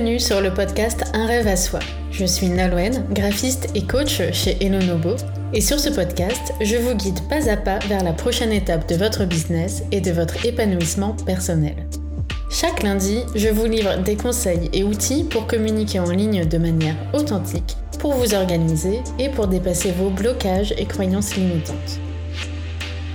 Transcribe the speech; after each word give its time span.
Bienvenue 0.00 0.18
sur 0.18 0.40
le 0.40 0.54
podcast 0.54 1.04
Un 1.12 1.26
rêve 1.26 1.46
à 1.46 1.56
soi. 1.56 1.78
Je 2.10 2.24
suis 2.24 2.48
Nalouen, 2.48 3.04
graphiste 3.10 3.68
et 3.74 3.82
coach 3.82 4.22
chez 4.32 4.56
Elonobo. 4.64 5.16
Et 5.52 5.60
sur 5.60 5.78
ce 5.78 5.90
podcast, 5.90 6.54
je 6.62 6.76
vous 6.76 6.94
guide 6.94 7.20
pas 7.28 7.50
à 7.50 7.58
pas 7.58 7.80
vers 7.80 8.02
la 8.02 8.14
prochaine 8.14 8.50
étape 8.50 8.88
de 8.88 8.94
votre 8.94 9.26
business 9.26 9.82
et 9.92 10.00
de 10.00 10.10
votre 10.10 10.46
épanouissement 10.46 11.14
personnel. 11.26 11.74
Chaque 12.50 12.82
lundi, 12.82 13.18
je 13.34 13.48
vous 13.48 13.66
livre 13.66 13.98
des 14.02 14.16
conseils 14.16 14.70
et 14.72 14.84
outils 14.84 15.24
pour 15.24 15.46
communiquer 15.46 16.00
en 16.00 16.10
ligne 16.10 16.46
de 16.46 16.56
manière 16.56 16.96
authentique, 17.12 17.76
pour 17.98 18.14
vous 18.14 18.32
organiser 18.32 19.00
et 19.18 19.28
pour 19.28 19.48
dépasser 19.48 19.92
vos 19.92 20.08
blocages 20.08 20.72
et 20.78 20.86
croyances 20.86 21.36
limitantes. 21.36 22.00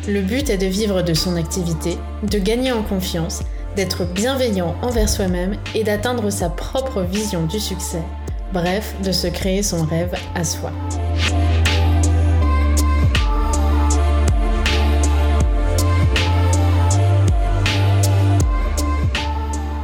Le 0.08 0.22
but 0.22 0.52
est 0.52 0.60
de 0.60 0.68
vivre 0.68 1.02
de 1.02 1.16
son 1.16 1.36
activité, 1.36 1.98
de 2.22 2.38
gagner 2.38 2.72
en 2.72 2.84
confiance 2.84 3.42
d'être 3.76 4.06
bienveillant 4.06 4.76
envers 4.82 5.10
soi-même 5.10 5.56
et 5.74 5.84
d'atteindre 5.84 6.30
sa 6.30 6.50
propre 6.50 7.02
vision 7.02 7.46
du 7.46 7.60
succès, 7.60 8.02
bref, 8.54 8.96
de 9.04 9.12
se 9.12 9.28
créer 9.28 9.64
son 9.64 9.84
rêve 9.84 10.16
à 10.34 10.44
soi. 10.44 10.72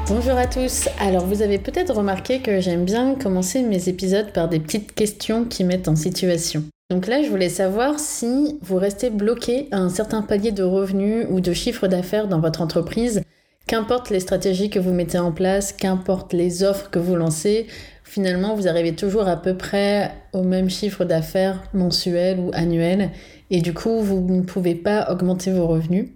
Bonjour 0.08 0.38
à 0.38 0.46
tous. 0.46 0.88
Alors 1.00 1.26
vous 1.26 1.42
avez 1.42 1.58
peut-être 1.58 1.94
remarqué 1.94 2.40
que 2.40 2.60
j'aime 2.60 2.86
bien 2.86 3.16
commencer 3.16 3.62
mes 3.62 3.90
épisodes 3.90 4.32
par 4.34 4.48
des 4.50 4.60
petites 4.60 4.94
questions 4.94 5.46
qui 5.46 5.64
mettent 5.64 5.88
en 5.88 5.96
situation. 5.96 6.64
Donc 6.90 7.08
là, 7.08 7.24
je 7.24 7.30
voulais 7.30 7.50
savoir 7.50 8.00
si 8.00 8.60
vous 8.62 8.76
restez 8.76 9.10
bloqué 9.10 9.70
à 9.72 9.78
un 9.78 9.90
certain 9.90 10.22
palier 10.22 10.52
de 10.52 10.64
revenus 10.64 11.26
ou 11.30 11.40
de 11.40 11.54
chiffre 11.54 11.88
d'affaires 11.88 12.28
dans 12.28 12.42
votre 12.42 12.62
entreprise 12.62 13.22
Qu'importe 13.68 14.10
les 14.10 14.20
stratégies 14.20 14.70
que 14.70 14.80
vous 14.80 14.92
mettez 14.92 15.18
en 15.18 15.32
place, 15.32 15.72
qu'importe 15.72 16.34
les 16.34 16.64
offres 16.64 16.90
que 16.90 17.00
vous 17.00 17.16
lancez, 17.16 17.68
finalement, 18.04 18.56
vous 18.56 18.68
arrivez 18.68 18.94
toujours 18.96 19.28
à 19.28 19.38
peu 19.38 19.56
près 19.56 20.12
au 20.34 20.44
même 20.44 20.70
chiffre 20.70 21.06
d'affaires 21.06 21.64
mensuel 21.74 22.40
ou 22.40 22.52
annuel. 22.54 23.12
Et 23.50 23.62
du 23.62 23.74
coup, 23.74 24.02
vous 24.02 24.20
ne 24.22 24.42
pouvez 24.42 24.76
pas 24.76 25.10
augmenter 25.10 25.52
vos 25.52 25.68
revenus. 25.68 26.10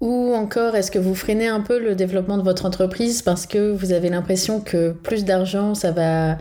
Ou 0.00 0.32
encore, 0.34 0.74
est-ce 0.74 0.90
que 0.90 0.98
vous 0.98 1.14
freinez 1.14 1.46
un 1.46 1.60
peu 1.60 1.78
le 1.78 1.94
développement 1.94 2.38
de 2.38 2.42
votre 2.42 2.64
entreprise 2.64 3.22
parce 3.22 3.46
que 3.46 3.70
vous 3.70 3.92
avez 3.92 4.08
l'impression 4.08 4.60
que 4.60 4.92
plus 4.92 5.24
d'argent, 5.24 5.74
ça 5.74 5.92
va 5.92 6.38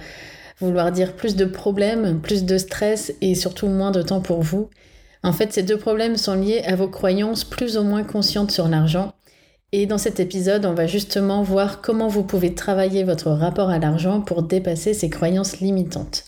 vouloir 0.60 0.92
dire 0.92 1.16
plus 1.16 1.36
de 1.36 1.46
problèmes, 1.46 2.20
plus 2.22 2.46
de 2.46 2.58
stress 2.58 3.14
et 3.22 3.36
surtout 3.36 3.68
moins 3.68 3.92
de 3.92 4.02
temps 4.02 4.22
pour 4.22 4.42
vous? 4.42 4.70
En 5.24 5.34
fait, 5.34 5.52
ces 5.52 5.64
deux 5.64 5.78
problèmes 5.78 6.16
sont 6.16 6.36
liés 6.36 6.64
à 6.66 6.76
vos 6.76 6.88
croyances 6.88 7.44
plus 7.44 7.78
ou 7.78 7.84
moins 7.84 8.04
conscientes 8.04 8.52
sur 8.52 8.70
l'argent 8.70 9.14
et 9.72 9.86
dans 9.86 9.98
cet 9.98 10.20
épisode, 10.20 10.66
on 10.66 10.74
va 10.74 10.88
justement 10.88 11.44
voir 11.44 11.82
comment 11.82 12.08
vous 12.08 12.24
pouvez 12.24 12.56
travailler 12.56 13.04
votre 13.04 13.30
rapport 13.30 13.70
à 13.70 13.80
l'argent 13.80 14.22
pour 14.22 14.44
dépasser 14.44 14.94
ces 14.94 15.10
croyances 15.10 15.60
limitantes. 15.60 16.26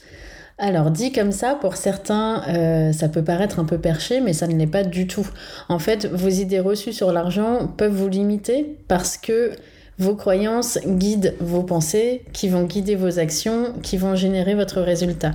Alors 0.60 0.92
dit 0.92 1.12
comme 1.12 1.32
ça, 1.32 1.56
pour 1.56 1.76
certains, 1.76 2.44
euh, 2.50 2.94
ça 2.94 3.10
peut 3.10 3.24
paraître 3.24 3.60
un 3.60 3.66
peu 3.66 3.80
perché, 3.80 4.22
mais 4.22 4.34
ça 4.34 4.46
ne 4.46 4.56
l'est 4.56 4.68
pas 4.68 4.84
du 4.84 5.08
tout. 5.08 5.28
En 5.70 5.80
fait, 5.80 6.06
vos 6.06 6.30
idées 6.30 6.60
reçues 6.60 6.94
sur 6.94 7.12
l'argent 7.12 7.68
peuvent 7.78 7.96
vous 7.96 8.10
limiter 8.10 8.78
parce 8.88 9.18
que 9.18 9.54
vos 9.98 10.16
croyances 10.16 10.78
guident 10.86 11.34
vos 11.40 11.64
pensées, 11.64 12.24
qui 12.34 12.48
vont 12.48 12.64
guider 12.64 12.96
vos 12.96 13.18
actions, 13.18 13.74
qui 13.82 13.98
vont 13.98 14.16
générer 14.16 14.54
votre 14.54 14.82
résultat. 14.82 15.32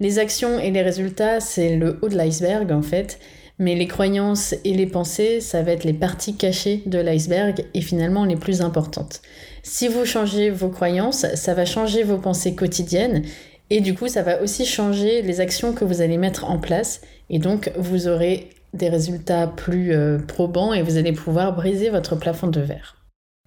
Les 0.00 0.18
actions 0.18 0.58
et 0.58 0.70
les 0.70 0.82
résultats, 0.82 1.40
c'est 1.40 1.76
le 1.76 1.98
haut 2.00 2.08
de 2.08 2.16
l'iceberg 2.16 2.72
en 2.72 2.82
fait. 2.82 3.18
Mais 3.58 3.74
les 3.74 3.86
croyances 3.86 4.54
et 4.64 4.74
les 4.74 4.86
pensées, 4.86 5.40
ça 5.40 5.62
va 5.62 5.72
être 5.72 5.84
les 5.84 5.92
parties 5.92 6.36
cachées 6.36 6.82
de 6.86 6.98
l'iceberg 6.98 7.64
et 7.72 7.80
finalement 7.80 8.24
les 8.24 8.36
plus 8.36 8.62
importantes. 8.62 9.22
Si 9.62 9.86
vous 9.86 10.04
changez 10.04 10.50
vos 10.50 10.68
croyances, 10.68 11.26
ça 11.34 11.54
va 11.54 11.64
changer 11.64 12.02
vos 12.02 12.18
pensées 12.18 12.54
quotidiennes 12.54 13.22
et 13.70 13.80
du 13.80 13.94
coup, 13.94 14.08
ça 14.08 14.22
va 14.22 14.42
aussi 14.42 14.66
changer 14.66 15.22
les 15.22 15.40
actions 15.40 15.72
que 15.72 15.84
vous 15.84 16.00
allez 16.00 16.18
mettre 16.18 16.50
en 16.50 16.58
place 16.58 17.00
et 17.30 17.38
donc 17.38 17.72
vous 17.76 18.08
aurez 18.08 18.50
des 18.74 18.88
résultats 18.88 19.46
plus 19.46 19.92
euh, 19.92 20.18
probants 20.18 20.72
et 20.72 20.82
vous 20.82 20.96
allez 20.96 21.12
pouvoir 21.12 21.54
briser 21.54 21.90
votre 21.90 22.16
plafond 22.16 22.48
de 22.48 22.60
verre. 22.60 23.03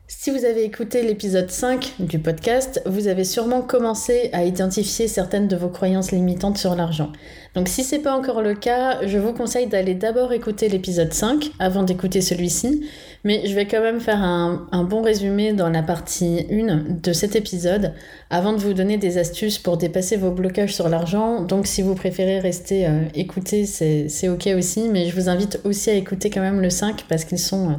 Si 0.09 0.31
vous 0.31 0.45
avez 0.45 0.63
écouté 0.63 1.03
l'épisode 1.03 1.50
5 1.50 1.95
du 2.00 2.18
podcast, 2.18 2.81
vous 2.85 3.09
avez 3.09 3.25
sûrement 3.25 3.62
commencé 3.62 4.29
à 4.31 4.45
identifier 4.45 5.09
certaines 5.09 5.50
de 5.50 5.57
vos 5.57 5.68
croyances 5.68 6.13
limitantes 6.13 6.57
sur 6.57 6.75
l'argent. 6.75 7.12
Donc 7.56 7.68
si 7.68 7.84
c'est 7.84 8.00
pas 8.00 8.16
encore 8.16 8.41
le 8.41 8.53
cas, 8.53 9.06
je 9.06 9.18
vous 9.18 9.34
conseille 9.34 9.68
d'aller 9.68 9.95
d'abord 9.95 10.31
écouter 10.31 10.69
l'épisode 10.69 11.12
5 11.12 11.51
avant 11.59 11.84
d'écouter 11.84 12.22
celui-ci, 12.22 12.88
mais 13.25 13.47
je 13.47 13.53
vais 13.53 13.68
quand 13.68 13.81
même 13.81 14.00
faire 14.00 14.23
un, 14.23 14.85
bon 14.90 15.01
résumé 15.01 15.51
dans 15.51 15.69
la 15.69 15.84
partie 15.84 16.47
1 16.50 16.85
de 17.01 17.12
cet 17.12 17.35
épisode 17.35 17.91
avant 18.29 18.53
de 18.53 18.59
vous 18.59 18.74
donner 18.74 18.95
des 18.95 19.18
astuces 19.18 19.59
pour 19.59 19.75
dépasser 19.75 20.16
vos 20.16 20.31
blocages 20.31 20.74
sur 20.74 20.88
l'argent. 20.88 21.41
Donc 21.41 21.68
si 21.68 21.81
vous 21.81 21.95
préférez 21.95 22.39
rester 22.39 22.88
euh, 22.88 23.01
écouter, 23.13 23.66
c'est 23.66 24.29
ok 24.29 24.47
aussi, 24.57 24.88
mais 24.88 25.09
je 25.09 25.16
vous 25.16 25.28
invite 25.28 25.59
aussi 25.66 25.89
à 25.89 25.95
écouter 25.95 26.29
quand 26.29 26.39
même 26.39 26.62
le 26.62 26.69
5 26.69 27.03
parce 27.09 27.25
qu'ils 27.25 27.39
sont 27.39 27.72
euh, 27.72 27.74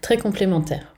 très 0.00 0.16
complémentaires. 0.16 0.93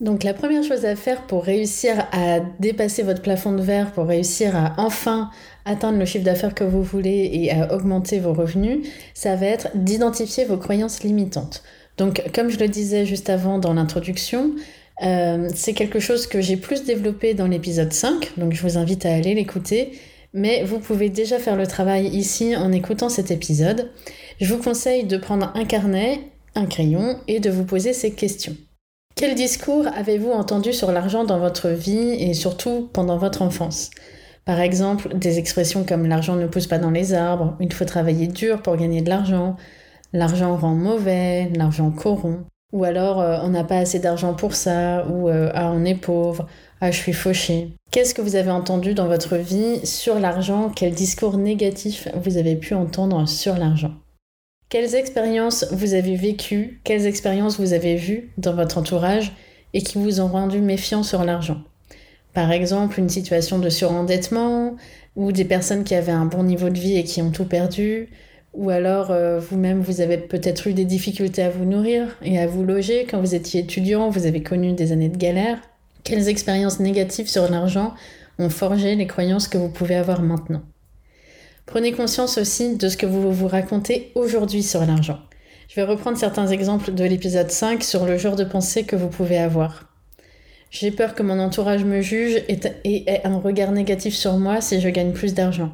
Donc 0.00 0.24
la 0.24 0.32
première 0.32 0.64
chose 0.64 0.86
à 0.86 0.96
faire 0.96 1.26
pour 1.26 1.44
réussir 1.44 2.06
à 2.12 2.40
dépasser 2.58 3.02
votre 3.02 3.20
plafond 3.20 3.52
de 3.52 3.60
verre, 3.60 3.92
pour 3.92 4.06
réussir 4.06 4.56
à 4.56 4.74
enfin 4.78 5.30
atteindre 5.66 5.98
le 5.98 6.06
chiffre 6.06 6.24
d'affaires 6.24 6.54
que 6.54 6.64
vous 6.64 6.82
voulez 6.82 7.30
et 7.34 7.52
à 7.52 7.74
augmenter 7.74 8.18
vos 8.18 8.32
revenus, 8.32 8.88
ça 9.12 9.36
va 9.36 9.46
être 9.46 9.68
d'identifier 9.74 10.46
vos 10.46 10.56
croyances 10.56 11.02
limitantes. 11.02 11.62
Donc 11.98 12.22
comme 12.34 12.48
je 12.48 12.58
le 12.58 12.68
disais 12.68 13.04
juste 13.04 13.28
avant 13.28 13.58
dans 13.58 13.74
l'introduction, 13.74 14.52
euh, 15.02 15.50
c'est 15.54 15.74
quelque 15.74 16.00
chose 16.00 16.26
que 16.26 16.40
j'ai 16.40 16.56
plus 16.56 16.84
développé 16.84 17.34
dans 17.34 17.46
l'épisode 17.46 17.92
5, 17.92 18.38
donc 18.38 18.54
je 18.54 18.62
vous 18.62 18.78
invite 18.78 19.04
à 19.04 19.12
aller 19.12 19.34
l'écouter. 19.34 19.92
Mais 20.32 20.62
vous 20.62 20.78
pouvez 20.78 21.10
déjà 21.10 21.38
faire 21.38 21.56
le 21.56 21.66
travail 21.66 22.06
ici 22.06 22.56
en 22.56 22.70
écoutant 22.72 23.08
cet 23.08 23.32
épisode. 23.32 23.90
Je 24.40 24.54
vous 24.54 24.62
conseille 24.62 25.04
de 25.04 25.16
prendre 25.16 25.50
un 25.56 25.64
carnet, 25.64 26.20
un 26.54 26.66
crayon 26.66 27.18
et 27.26 27.40
de 27.40 27.50
vous 27.50 27.64
poser 27.64 27.92
ces 27.92 28.12
questions. 28.12 28.56
Quel 29.20 29.34
discours 29.34 29.84
avez-vous 29.94 30.30
entendu 30.30 30.72
sur 30.72 30.92
l'argent 30.92 31.24
dans 31.24 31.38
votre 31.38 31.68
vie 31.68 32.14
et 32.14 32.32
surtout 32.32 32.88
pendant 32.90 33.18
votre 33.18 33.42
enfance? 33.42 33.90
Par 34.46 34.60
exemple, 34.60 35.14
des 35.14 35.38
expressions 35.38 35.84
comme 35.84 36.06
l'argent 36.06 36.36
ne 36.36 36.46
pousse 36.46 36.66
pas 36.66 36.78
dans 36.78 36.90
les 36.90 37.12
arbres, 37.12 37.54
il 37.60 37.70
faut 37.70 37.84
travailler 37.84 38.28
dur 38.28 38.62
pour 38.62 38.78
gagner 38.78 39.02
de 39.02 39.10
l'argent, 39.10 39.56
l'argent 40.14 40.56
rend 40.56 40.74
mauvais, 40.74 41.50
l'argent 41.54 41.90
corrompt. 41.90 42.46
Ou 42.72 42.84
alors 42.84 43.20
euh, 43.20 43.40
on 43.42 43.50
n'a 43.50 43.62
pas 43.62 43.76
assez 43.76 43.98
d'argent 43.98 44.32
pour 44.32 44.54
ça, 44.54 45.06
ou 45.10 45.28
euh, 45.28 45.50
ah 45.52 45.70
on 45.70 45.84
est 45.84 46.00
pauvre, 46.00 46.46
ah 46.80 46.90
je 46.90 46.96
suis 46.96 47.12
fauché. 47.12 47.76
Qu'est-ce 47.90 48.14
que 48.14 48.22
vous 48.22 48.36
avez 48.36 48.50
entendu 48.50 48.94
dans 48.94 49.06
votre 49.06 49.36
vie 49.36 49.84
sur 49.84 50.18
l'argent? 50.18 50.72
Quel 50.74 50.94
discours 50.94 51.36
négatif 51.36 52.08
vous 52.24 52.38
avez 52.38 52.56
pu 52.56 52.72
entendre 52.72 53.28
sur 53.28 53.58
l'argent? 53.58 53.92
Quelles 54.70 54.94
expériences 54.94 55.66
vous 55.72 55.94
avez 55.94 56.14
vécues, 56.14 56.80
quelles 56.84 57.04
expériences 57.04 57.58
vous 57.58 57.72
avez 57.72 57.96
vues 57.96 58.30
dans 58.38 58.54
votre 58.54 58.78
entourage 58.78 59.32
et 59.74 59.82
qui 59.82 59.98
vous 59.98 60.20
ont 60.20 60.28
rendu 60.28 60.60
méfiant 60.60 61.02
sur 61.02 61.24
l'argent? 61.24 61.60
Par 62.34 62.52
exemple, 62.52 63.00
une 63.00 63.08
situation 63.08 63.58
de 63.58 63.68
surendettement 63.68 64.76
ou 65.16 65.32
des 65.32 65.44
personnes 65.44 65.82
qui 65.82 65.96
avaient 65.96 66.12
un 66.12 66.24
bon 66.24 66.44
niveau 66.44 66.70
de 66.70 66.78
vie 66.78 66.96
et 66.96 67.02
qui 67.02 67.20
ont 67.20 67.32
tout 67.32 67.44
perdu 67.44 68.08
ou 68.54 68.70
alors 68.70 69.10
euh, 69.10 69.40
vous-même 69.40 69.80
vous 69.80 70.00
avez 70.00 70.18
peut-être 70.18 70.68
eu 70.68 70.72
des 70.72 70.84
difficultés 70.84 71.42
à 71.42 71.50
vous 71.50 71.64
nourrir 71.64 72.16
et 72.22 72.38
à 72.38 72.46
vous 72.46 72.64
loger 72.64 73.06
quand 73.10 73.20
vous 73.20 73.34
étiez 73.34 73.62
étudiant, 73.62 74.08
vous 74.10 74.26
avez 74.26 74.42
connu 74.42 74.72
des 74.72 74.92
années 74.92 75.08
de 75.08 75.16
galère. 75.16 75.58
Quelles 76.04 76.28
expériences 76.28 76.78
négatives 76.78 77.28
sur 77.28 77.50
l'argent 77.50 77.94
ont 78.38 78.50
forgé 78.50 78.94
les 78.94 79.06
croyances 79.08 79.48
que 79.48 79.58
vous 79.58 79.68
pouvez 79.68 79.96
avoir 79.96 80.22
maintenant? 80.22 80.62
Prenez 81.70 81.92
conscience 81.92 82.36
aussi 82.36 82.76
de 82.76 82.88
ce 82.88 82.96
que 82.96 83.06
vous 83.06 83.32
vous 83.32 83.46
racontez 83.46 84.10
aujourd'hui 84.16 84.64
sur 84.64 84.84
l'argent. 84.84 85.20
Je 85.68 85.76
vais 85.76 85.84
reprendre 85.84 86.18
certains 86.18 86.48
exemples 86.48 86.92
de 86.92 87.04
l'épisode 87.04 87.52
5 87.52 87.84
sur 87.84 88.06
le 88.06 88.18
genre 88.18 88.34
de 88.34 88.42
pensée 88.42 88.82
que 88.82 88.96
vous 88.96 89.06
pouvez 89.06 89.38
avoir. 89.38 89.84
J'ai 90.72 90.90
peur 90.90 91.14
que 91.14 91.22
mon 91.22 91.38
entourage 91.38 91.84
me 91.84 92.00
juge 92.00 92.42
et 92.48 92.58
ait 92.84 93.20
un 93.24 93.38
regard 93.38 93.70
négatif 93.70 94.16
sur 94.16 94.36
moi 94.36 94.60
si 94.60 94.80
je 94.80 94.88
gagne 94.88 95.12
plus 95.12 95.32
d'argent. 95.32 95.70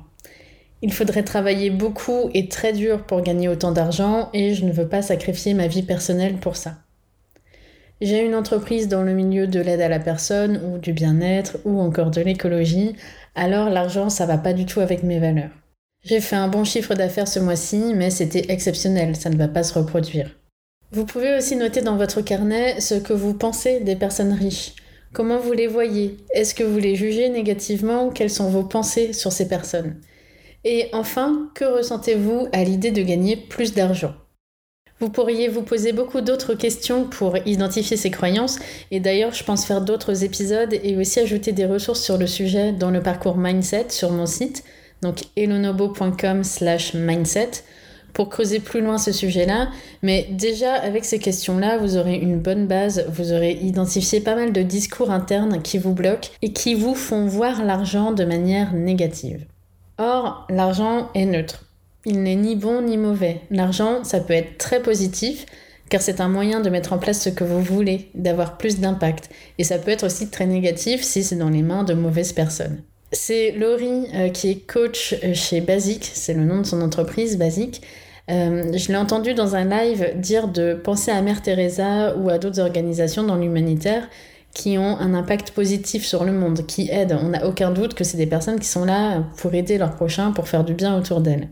Il 0.82 0.92
faudrait 0.92 1.22
travailler 1.22 1.70
beaucoup 1.70 2.28
et 2.34 2.46
très 2.48 2.74
dur 2.74 3.04
pour 3.04 3.22
gagner 3.22 3.48
autant 3.48 3.72
d'argent 3.72 4.28
et 4.34 4.52
je 4.52 4.66
ne 4.66 4.72
veux 4.72 4.88
pas 4.88 5.00
sacrifier 5.00 5.54
ma 5.54 5.66
vie 5.66 5.82
personnelle 5.82 6.36
pour 6.36 6.56
ça. 6.56 6.74
J'ai 8.02 8.22
une 8.22 8.34
entreprise 8.34 8.88
dans 8.88 9.02
le 9.02 9.14
milieu 9.14 9.46
de 9.46 9.60
l'aide 9.60 9.80
à 9.80 9.88
la 9.88 9.98
personne 9.98 10.60
ou 10.62 10.76
du 10.76 10.92
bien-être 10.92 11.56
ou 11.64 11.80
encore 11.80 12.10
de 12.10 12.20
l'écologie, 12.20 12.96
alors 13.34 13.70
l'argent 13.70 14.10
ça 14.10 14.26
va 14.26 14.36
pas 14.36 14.52
du 14.52 14.66
tout 14.66 14.80
avec 14.80 15.02
mes 15.02 15.18
valeurs. 15.18 15.52
J'ai 16.08 16.20
fait 16.20 16.36
un 16.36 16.46
bon 16.46 16.62
chiffre 16.62 16.94
d'affaires 16.94 17.26
ce 17.26 17.40
mois-ci, 17.40 17.92
mais 17.92 18.10
c'était 18.10 18.52
exceptionnel, 18.52 19.16
ça 19.16 19.28
ne 19.28 19.36
va 19.36 19.48
pas 19.48 19.64
se 19.64 19.74
reproduire. 19.74 20.30
Vous 20.92 21.04
pouvez 21.04 21.36
aussi 21.36 21.56
noter 21.56 21.82
dans 21.82 21.96
votre 21.96 22.20
carnet 22.20 22.80
ce 22.80 22.94
que 22.94 23.12
vous 23.12 23.34
pensez 23.34 23.80
des 23.80 23.96
personnes 23.96 24.32
riches. 24.32 24.74
Comment 25.12 25.40
vous 25.40 25.52
les 25.52 25.66
voyez? 25.66 26.16
Est-ce 26.32 26.54
que 26.54 26.62
vous 26.62 26.78
les 26.78 26.94
jugez 26.94 27.28
négativement? 27.28 28.10
Quelles 28.10 28.30
sont 28.30 28.48
vos 28.48 28.62
pensées 28.62 29.12
sur 29.12 29.32
ces 29.32 29.48
personnes? 29.48 30.00
Et 30.62 30.88
enfin, 30.92 31.50
que 31.56 31.64
ressentez-vous 31.64 32.46
à 32.52 32.62
l'idée 32.62 32.92
de 32.92 33.02
gagner 33.02 33.34
plus 33.34 33.74
d'argent? 33.74 34.14
Vous 35.00 35.10
pourriez 35.10 35.48
vous 35.48 35.62
poser 35.62 35.92
beaucoup 35.92 36.20
d'autres 36.20 36.54
questions 36.54 37.04
pour 37.04 37.36
identifier 37.46 37.96
ces 37.96 38.10
croyances 38.12 38.60
et 38.90 39.00
d'ailleurs 39.00 39.34
je 39.34 39.44
pense 39.44 39.66
faire 39.66 39.82
d'autres 39.82 40.24
épisodes 40.24 40.72
et 40.72 40.96
aussi 40.96 41.18
ajouter 41.18 41.52
des 41.52 41.66
ressources 41.66 42.00
sur 42.00 42.16
le 42.16 42.26
sujet 42.26 42.72
dans 42.72 42.90
le 42.90 43.02
parcours 43.02 43.36
Mindset 43.36 43.86
sur 43.90 44.10
mon 44.10 44.24
site, 44.24 44.64
donc 45.02 45.20
elonobo.com 45.36 46.44
slash 46.44 46.94
mindset 46.94 47.50
pour 48.16 48.30
creuser 48.30 48.60
plus 48.60 48.80
loin 48.80 48.96
ce 48.96 49.12
sujet-là. 49.12 49.68
Mais 50.02 50.26
déjà, 50.30 50.72
avec 50.72 51.04
ces 51.04 51.18
questions-là, 51.18 51.76
vous 51.76 51.98
aurez 51.98 52.16
une 52.16 52.40
bonne 52.40 52.66
base, 52.66 53.04
vous 53.10 53.32
aurez 53.32 53.52
identifié 53.52 54.20
pas 54.20 54.34
mal 54.34 54.52
de 54.52 54.62
discours 54.62 55.10
internes 55.10 55.60
qui 55.60 55.76
vous 55.76 55.92
bloquent 55.92 56.30
et 56.40 56.52
qui 56.52 56.74
vous 56.74 56.94
font 56.94 57.26
voir 57.26 57.62
l'argent 57.62 58.12
de 58.12 58.24
manière 58.24 58.72
négative. 58.72 59.44
Or, 59.98 60.46
l'argent 60.48 61.10
est 61.14 61.26
neutre. 61.26 61.64
Il 62.06 62.22
n'est 62.22 62.36
ni 62.36 62.56
bon 62.56 62.80
ni 62.80 62.96
mauvais. 62.96 63.42
L'argent, 63.50 64.02
ça 64.02 64.20
peut 64.20 64.32
être 64.32 64.56
très 64.56 64.80
positif, 64.80 65.44
car 65.90 66.00
c'est 66.00 66.20
un 66.20 66.28
moyen 66.28 66.60
de 66.60 66.70
mettre 66.70 66.94
en 66.94 66.98
place 66.98 67.20
ce 67.20 67.28
que 67.28 67.44
vous 67.44 67.60
voulez, 67.60 68.10
d'avoir 68.14 68.56
plus 68.56 68.80
d'impact. 68.80 69.28
Et 69.58 69.64
ça 69.64 69.78
peut 69.78 69.90
être 69.90 70.06
aussi 70.06 70.30
très 70.30 70.46
négatif 70.46 71.02
si 71.02 71.22
c'est 71.22 71.36
dans 71.36 71.50
les 71.50 71.62
mains 71.62 71.84
de 71.84 71.94
mauvaises 71.94 72.32
personnes. 72.32 72.82
C'est 73.12 73.52
Laurie 73.52 74.06
euh, 74.14 74.28
qui 74.30 74.50
est 74.50 74.66
coach 74.66 75.14
euh, 75.22 75.32
chez 75.32 75.60
Basic, 75.60 76.10
c'est 76.12 76.34
le 76.34 76.44
nom 76.44 76.58
de 76.58 76.66
son 76.66 76.82
entreprise 76.82 77.38
Basic. 77.38 77.82
Euh, 78.28 78.72
je 78.76 78.88
l'ai 78.88 78.96
entendu 78.96 79.34
dans 79.34 79.54
un 79.54 79.64
live 79.64 80.12
dire 80.16 80.48
de 80.48 80.74
penser 80.74 81.12
à 81.12 81.22
Mère 81.22 81.42
Teresa 81.42 82.16
ou 82.16 82.28
à 82.28 82.38
d'autres 82.38 82.60
organisations 82.60 83.22
dans 83.22 83.36
l'humanitaire 83.36 84.08
qui 84.52 84.78
ont 84.78 84.98
un 84.98 85.14
impact 85.14 85.52
positif 85.52 86.04
sur 86.04 86.24
le 86.24 86.32
monde, 86.32 86.66
qui 86.66 86.90
aident. 86.90 87.18
On 87.22 87.28
n'a 87.28 87.46
aucun 87.46 87.70
doute 87.70 87.94
que 87.94 88.02
c'est 88.04 88.16
des 88.16 88.26
personnes 88.26 88.58
qui 88.58 88.66
sont 88.66 88.84
là 88.84 89.22
pour 89.36 89.54
aider 89.54 89.78
leurs 89.78 89.94
prochains, 89.94 90.32
pour 90.32 90.48
faire 90.48 90.64
du 90.64 90.74
bien 90.74 90.96
autour 90.98 91.20
d'elles 91.20 91.48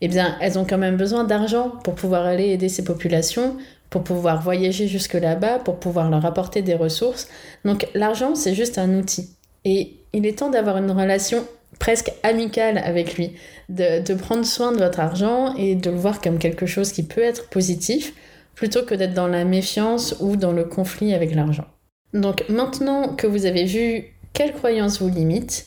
eh 0.00 0.08
bien, 0.08 0.36
elles 0.40 0.58
ont 0.58 0.64
quand 0.64 0.78
même 0.78 0.96
besoin 0.96 1.24
d'argent 1.24 1.70
pour 1.84 1.94
pouvoir 1.94 2.24
aller 2.24 2.48
aider 2.48 2.68
ces 2.68 2.84
populations, 2.84 3.56
pour 3.90 4.02
pouvoir 4.02 4.40
voyager 4.40 4.88
jusque 4.88 5.14
là-bas, 5.14 5.58
pour 5.58 5.78
pouvoir 5.78 6.10
leur 6.10 6.24
apporter 6.24 6.62
des 6.62 6.74
ressources. 6.74 7.28
Donc 7.64 7.86
l'argent, 7.94 8.34
c'est 8.34 8.54
juste 8.54 8.78
un 8.78 8.94
outil. 8.98 9.28
Et 9.64 9.96
il 10.12 10.26
est 10.26 10.38
temps 10.38 10.50
d'avoir 10.50 10.78
une 10.78 10.90
relation 10.90 11.46
presque 11.78 12.12
amicale 12.22 12.78
avec 12.78 13.16
lui, 13.16 13.32
de, 13.68 14.14
prendre 14.14 14.44
soin 14.44 14.72
de 14.72 14.78
votre 14.78 15.00
argent 15.00 15.54
et 15.56 15.74
de 15.74 15.90
le 15.90 15.96
voir 15.96 16.20
comme 16.20 16.38
quelque 16.38 16.66
chose 16.66 16.92
qui 16.92 17.02
peut 17.02 17.22
être 17.22 17.48
positif, 17.48 18.12
plutôt 18.54 18.82
que 18.82 18.94
d'être 18.94 19.14
dans 19.14 19.28
la 19.28 19.44
méfiance 19.44 20.16
ou 20.20 20.36
dans 20.36 20.52
le 20.52 20.64
conflit 20.64 21.14
avec 21.14 21.34
l'argent. 21.34 21.66
Donc 22.12 22.44
maintenant 22.48 23.14
que 23.14 23.26
vous 23.26 23.46
avez 23.46 23.64
vu 23.64 24.04
quelles 24.32 24.52
croyances 24.52 25.00
vous 25.00 25.08
limitent, 25.08 25.66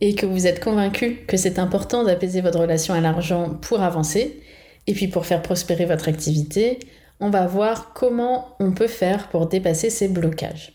et 0.00 0.14
que 0.14 0.26
vous 0.26 0.46
êtes 0.46 0.62
convaincu 0.62 1.24
que 1.26 1.36
c'est 1.36 1.58
important 1.58 2.04
d'apaiser 2.04 2.40
votre 2.40 2.60
relation 2.60 2.94
à 2.94 3.00
l'argent 3.00 3.50
pour 3.62 3.80
avancer 3.80 4.40
et 4.86 4.92
puis 4.92 5.08
pour 5.08 5.24
faire 5.24 5.40
prospérer 5.40 5.86
votre 5.86 6.08
activité, 6.08 6.78
on 7.20 7.30
va 7.30 7.46
voir 7.46 7.94
comment 7.94 8.54
on 8.60 8.72
peut 8.72 8.86
faire 8.86 9.28
pour 9.28 9.46
dépasser 9.46 9.88
ces 9.88 10.08
blocages. 10.08 10.73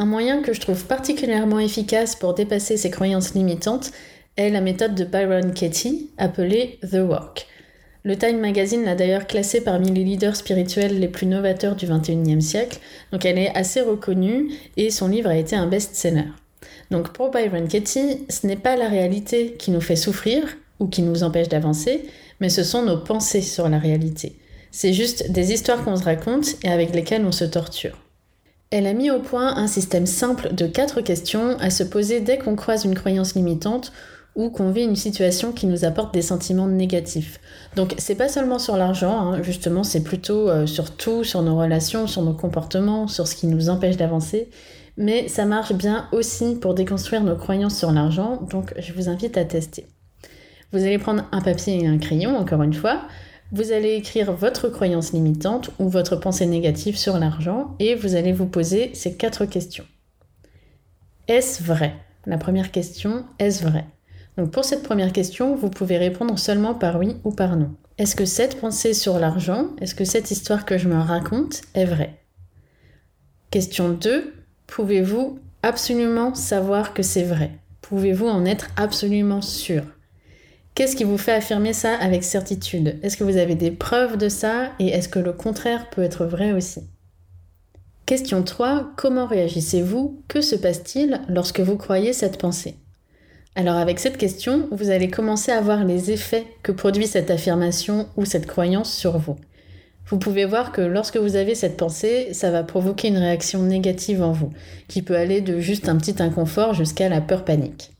Un 0.00 0.06
moyen 0.06 0.42
que 0.42 0.52
je 0.52 0.60
trouve 0.60 0.84
particulièrement 0.84 1.58
efficace 1.58 2.14
pour 2.14 2.32
dépasser 2.32 2.76
ces 2.76 2.88
croyances 2.88 3.34
limitantes 3.34 3.90
est 4.36 4.48
la 4.48 4.60
méthode 4.60 4.94
de 4.94 5.02
Byron 5.02 5.52
Katie 5.52 6.10
appelée 6.18 6.78
The 6.88 7.00
Walk. 7.00 7.48
Le 8.04 8.16
Time 8.16 8.38
Magazine 8.38 8.84
l'a 8.84 8.94
d'ailleurs 8.94 9.26
classée 9.26 9.60
parmi 9.60 9.90
les 9.90 10.04
leaders 10.04 10.36
spirituels 10.36 11.00
les 11.00 11.08
plus 11.08 11.26
novateurs 11.26 11.74
du 11.74 11.86
XXIe 11.88 12.40
siècle, 12.40 12.78
donc 13.10 13.24
elle 13.24 13.38
est 13.38 13.52
assez 13.56 13.80
reconnue 13.80 14.52
et 14.76 14.90
son 14.90 15.08
livre 15.08 15.30
a 15.30 15.36
été 15.36 15.56
un 15.56 15.66
best-seller. 15.66 16.28
Donc 16.92 17.12
pour 17.12 17.32
Byron 17.32 17.66
Katie, 17.66 18.24
ce 18.28 18.46
n'est 18.46 18.54
pas 18.54 18.76
la 18.76 18.88
réalité 18.88 19.56
qui 19.58 19.72
nous 19.72 19.80
fait 19.80 19.96
souffrir 19.96 20.44
ou 20.78 20.86
qui 20.86 21.02
nous 21.02 21.24
empêche 21.24 21.48
d'avancer, 21.48 22.04
mais 22.38 22.50
ce 22.50 22.62
sont 22.62 22.84
nos 22.84 22.98
pensées 22.98 23.42
sur 23.42 23.68
la 23.68 23.80
réalité. 23.80 24.36
C'est 24.70 24.92
juste 24.92 25.32
des 25.32 25.52
histoires 25.52 25.82
qu'on 25.82 25.96
se 25.96 26.04
raconte 26.04 26.54
et 26.62 26.68
avec 26.68 26.94
lesquelles 26.94 27.24
on 27.26 27.32
se 27.32 27.44
torture. 27.44 27.98
Elle 28.70 28.86
a 28.86 28.92
mis 28.92 29.10
au 29.10 29.20
point 29.20 29.56
un 29.56 29.66
système 29.66 30.06
simple 30.06 30.54
de 30.54 30.66
quatre 30.66 31.00
questions 31.00 31.56
à 31.58 31.70
se 31.70 31.82
poser 31.82 32.20
dès 32.20 32.38
qu'on 32.38 32.56
croise 32.56 32.84
une 32.84 32.94
croyance 32.94 33.34
limitante 33.34 33.92
ou 34.36 34.50
qu'on 34.50 34.70
vit 34.70 34.84
une 34.84 34.94
situation 34.94 35.52
qui 35.52 35.66
nous 35.66 35.84
apporte 35.84 36.14
des 36.14 36.22
sentiments 36.22 36.68
négatifs. 36.68 37.40
Donc 37.76 37.94
c'est 37.98 38.14
pas 38.14 38.28
seulement 38.28 38.58
sur 38.58 38.76
l'argent, 38.76 39.18
hein, 39.18 39.42
justement, 39.42 39.82
c'est 39.82 40.02
plutôt 40.02 40.48
euh, 40.48 40.66
sur 40.66 40.94
tout, 40.94 41.24
sur 41.24 41.42
nos 41.42 41.56
relations, 41.58 42.06
sur 42.06 42.22
nos 42.22 42.34
comportements, 42.34 43.08
sur 43.08 43.26
ce 43.26 43.34
qui 43.34 43.46
nous 43.46 43.68
empêche 43.68 43.96
d'avancer 43.96 44.48
mais 44.98 45.28
ça 45.28 45.46
marche 45.46 45.72
bien 45.72 46.08
aussi 46.12 46.56
pour 46.56 46.74
déconstruire 46.74 47.22
nos 47.22 47.36
croyances 47.36 47.78
sur 47.78 47.92
l'argent, 47.92 48.42
donc 48.50 48.74
je 48.78 48.92
vous 48.92 49.08
invite 49.08 49.38
à 49.38 49.44
tester. 49.44 49.86
Vous 50.72 50.82
allez 50.82 50.98
prendre 50.98 51.24
un 51.32 51.40
papier 51.40 51.82
et 51.82 51.86
un 51.86 51.98
crayon, 51.98 52.36
encore 52.36 52.62
une 52.62 52.74
fois, 52.74 53.02
vous 53.52 53.72
allez 53.72 53.94
écrire 53.94 54.32
votre 54.32 54.68
croyance 54.68 55.12
limitante 55.12 55.70
ou 55.78 55.88
votre 55.88 56.16
pensée 56.16 56.46
négative 56.46 56.96
sur 56.96 57.18
l'argent 57.18 57.74
et 57.78 57.94
vous 57.94 58.14
allez 58.14 58.32
vous 58.32 58.46
poser 58.46 58.90
ces 58.94 59.16
quatre 59.16 59.44
questions. 59.44 59.86
Est-ce 61.28 61.62
vrai? 61.62 61.94
La 62.26 62.38
première 62.38 62.70
question, 62.70 63.24
est-ce 63.38 63.62
vrai? 63.62 63.86
Donc 64.36 64.50
pour 64.50 64.64
cette 64.64 64.82
première 64.82 65.12
question, 65.12 65.56
vous 65.56 65.70
pouvez 65.70 65.98
répondre 65.98 66.38
seulement 66.38 66.74
par 66.74 66.98
oui 66.98 67.16
ou 67.24 67.32
par 67.32 67.56
non. 67.56 67.70
Est-ce 67.96 68.14
que 68.14 68.24
cette 68.24 68.60
pensée 68.60 68.94
sur 68.94 69.18
l'argent, 69.18 69.70
est-ce 69.80 69.94
que 69.94 70.04
cette 70.04 70.30
histoire 70.30 70.64
que 70.64 70.78
je 70.78 70.88
me 70.88 70.98
raconte 70.98 71.62
est 71.74 71.84
vraie? 71.84 72.18
Question 73.50 73.88
2, 73.88 74.34
Pouvez-vous 74.68 75.40
absolument 75.62 76.34
savoir 76.34 76.94
que 76.94 77.02
c'est 77.02 77.24
vrai? 77.24 77.50
Pouvez-vous 77.80 78.28
en 78.28 78.44
être 78.44 78.68
absolument 78.76 79.40
sûr? 79.40 79.82
Qu'est-ce 80.78 80.94
qui 80.94 81.02
vous 81.02 81.18
fait 81.18 81.32
affirmer 81.32 81.72
ça 81.72 81.96
avec 81.96 82.22
certitude? 82.22 83.00
Est-ce 83.02 83.16
que 83.16 83.24
vous 83.24 83.36
avez 83.36 83.56
des 83.56 83.72
preuves 83.72 84.16
de 84.16 84.28
ça? 84.28 84.70
Et 84.78 84.90
est-ce 84.90 85.08
que 85.08 85.18
le 85.18 85.32
contraire 85.32 85.90
peut 85.90 86.04
être 86.04 86.24
vrai 86.24 86.52
aussi? 86.52 86.84
Question 88.06 88.44
3. 88.44 88.92
Comment 88.96 89.26
réagissez-vous? 89.26 90.22
Que 90.28 90.40
se 90.40 90.54
passe-t-il 90.54 91.20
lorsque 91.28 91.58
vous 91.58 91.76
croyez 91.76 92.12
cette 92.12 92.38
pensée? 92.38 92.76
Alors 93.56 93.74
avec 93.74 93.98
cette 93.98 94.18
question, 94.18 94.68
vous 94.70 94.90
allez 94.90 95.10
commencer 95.10 95.50
à 95.50 95.60
voir 95.60 95.82
les 95.82 96.12
effets 96.12 96.46
que 96.62 96.70
produit 96.70 97.08
cette 97.08 97.32
affirmation 97.32 98.06
ou 98.16 98.24
cette 98.24 98.46
croyance 98.46 98.94
sur 98.94 99.18
vous. 99.18 99.34
Vous 100.06 100.18
pouvez 100.18 100.44
voir 100.44 100.70
que 100.70 100.80
lorsque 100.80 101.16
vous 101.16 101.34
avez 101.34 101.56
cette 101.56 101.76
pensée, 101.76 102.32
ça 102.34 102.52
va 102.52 102.62
provoquer 102.62 103.08
une 103.08 103.18
réaction 103.18 103.64
négative 103.64 104.22
en 104.22 104.30
vous, 104.30 104.52
qui 104.86 105.02
peut 105.02 105.16
aller 105.16 105.40
de 105.40 105.58
juste 105.58 105.88
un 105.88 105.96
petit 105.96 106.22
inconfort 106.22 106.72
jusqu'à 106.72 107.08
la 107.08 107.20
peur 107.20 107.44
panique. 107.44 107.97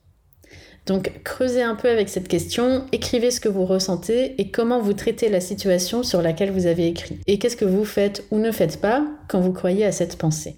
Donc 0.88 1.20
creusez 1.23 1.62
un 1.62 1.75
peu 1.75 1.90
avec 1.90 2.08
cette 2.08 2.29
question, 2.29 2.87
écrivez 2.93 3.31
ce 3.31 3.40
que 3.40 3.50
vous 3.50 3.67
ressentez 3.67 4.40
et 4.40 4.50
comment 4.50 4.81
vous 4.81 4.94
traitez 4.94 5.29
la 5.29 5.41
situation 5.41 6.03
sur 6.03 6.22
laquelle 6.22 6.51
vous 6.51 6.65
avez 6.65 6.86
écrit. 6.86 7.20
Et 7.27 7.39
qu'est-ce 7.39 7.58
que 7.58 7.67
vous 7.67 7.84
faites 7.84 8.24
ou 8.31 8.39
ne 8.39 8.51
faites 8.51 8.81
pas 8.81 9.06
quand 9.29 9.39
vous 9.39 9.53
croyez 9.53 9.84
à 9.84 9.93
cette 9.93 10.17
pensée? 10.17 10.56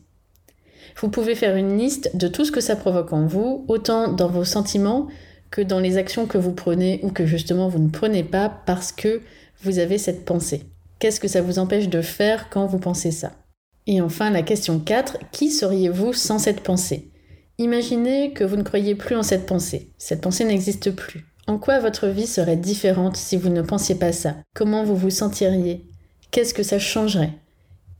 Vous 0.99 1.09
pouvez 1.09 1.35
faire 1.35 1.57
une 1.57 1.76
liste 1.76 2.16
de 2.16 2.28
tout 2.28 2.45
ce 2.45 2.52
que 2.52 2.61
ça 2.61 2.76
provoque 2.76 3.12
en 3.12 3.26
vous, 3.26 3.64
autant 3.66 4.12
dans 4.12 4.28
vos 4.28 4.45
sentiments 4.45 5.09
que 5.50 5.62
dans 5.62 5.81
les 5.81 5.97
actions 5.97 6.26
que 6.26 6.38
vous 6.38 6.52
prenez 6.52 7.00
ou 7.02 7.11
que 7.11 7.26
justement 7.26 7.69
vous 7.69 7.81
ne 7.81 7.90
prenez 7.90 8.23
pas 8.23 8.49
parce 8.66 8.93
que 8.93 9.23
vous 9.64 9.81
avez 9.81 9.99
cette 9.99 10.25
pensée. 10.25 10.62
Qu'est-ce 11.00 11.19
que 11.19 11.26
ça 11.26 11.43
vous 11.43 11.59
empêche 11.59 11.88
de 11.88 12.02
faire 12.02 12.50
quand 12.50 12.66
vous 12.66 12.78
pensez 12.78 13.11
ça? 13.11 13.33
Et 13.88 14.00
enfin, 14.00 14.31
la 14.31 14.43
question 14.43 14.78
4, 14.78 15.19
qui 15.33 15.50
seriez-vous 15.50 16.12
sans 16.12 16.38
cette 16.38 16.61
pensée? 16.61 17.10
Imaginez 17.61 18.33
que 18.33 18.43
vous 18.43 18.57
ne 18.57 18.62
croyez 18.62 18.95
plus 18.95 19.14
en 19.14 19.23
cette 19.23 19.45
pensée. 19.45 19.90
Cette 19.99 20.23
pensée 20.23 20.47
n'existe 20.47 20.93
plus. 20.93 21.26
En 21.47 21.59
quoi 21.59 21.79
votre 21.79 22.07
vie 22.07 22.26
serait 22.26 22.57
différente 22.57 23.19
si 23.19 23.37
vous 23.37 23.50
ne 23.50 23.61
pensiez 23.61 23.97
pas 23.97 24.12
ça? 24.12 24.37
Comment 24.55 24.83
vous 24.83 24.97
vous 24.97 25.11
sentiriez? 25.11 25.85
Qu'est-ce 26.31 26.55
que 26.55 26.62
ça 26.62 26.79
changerait? 26.79 27.35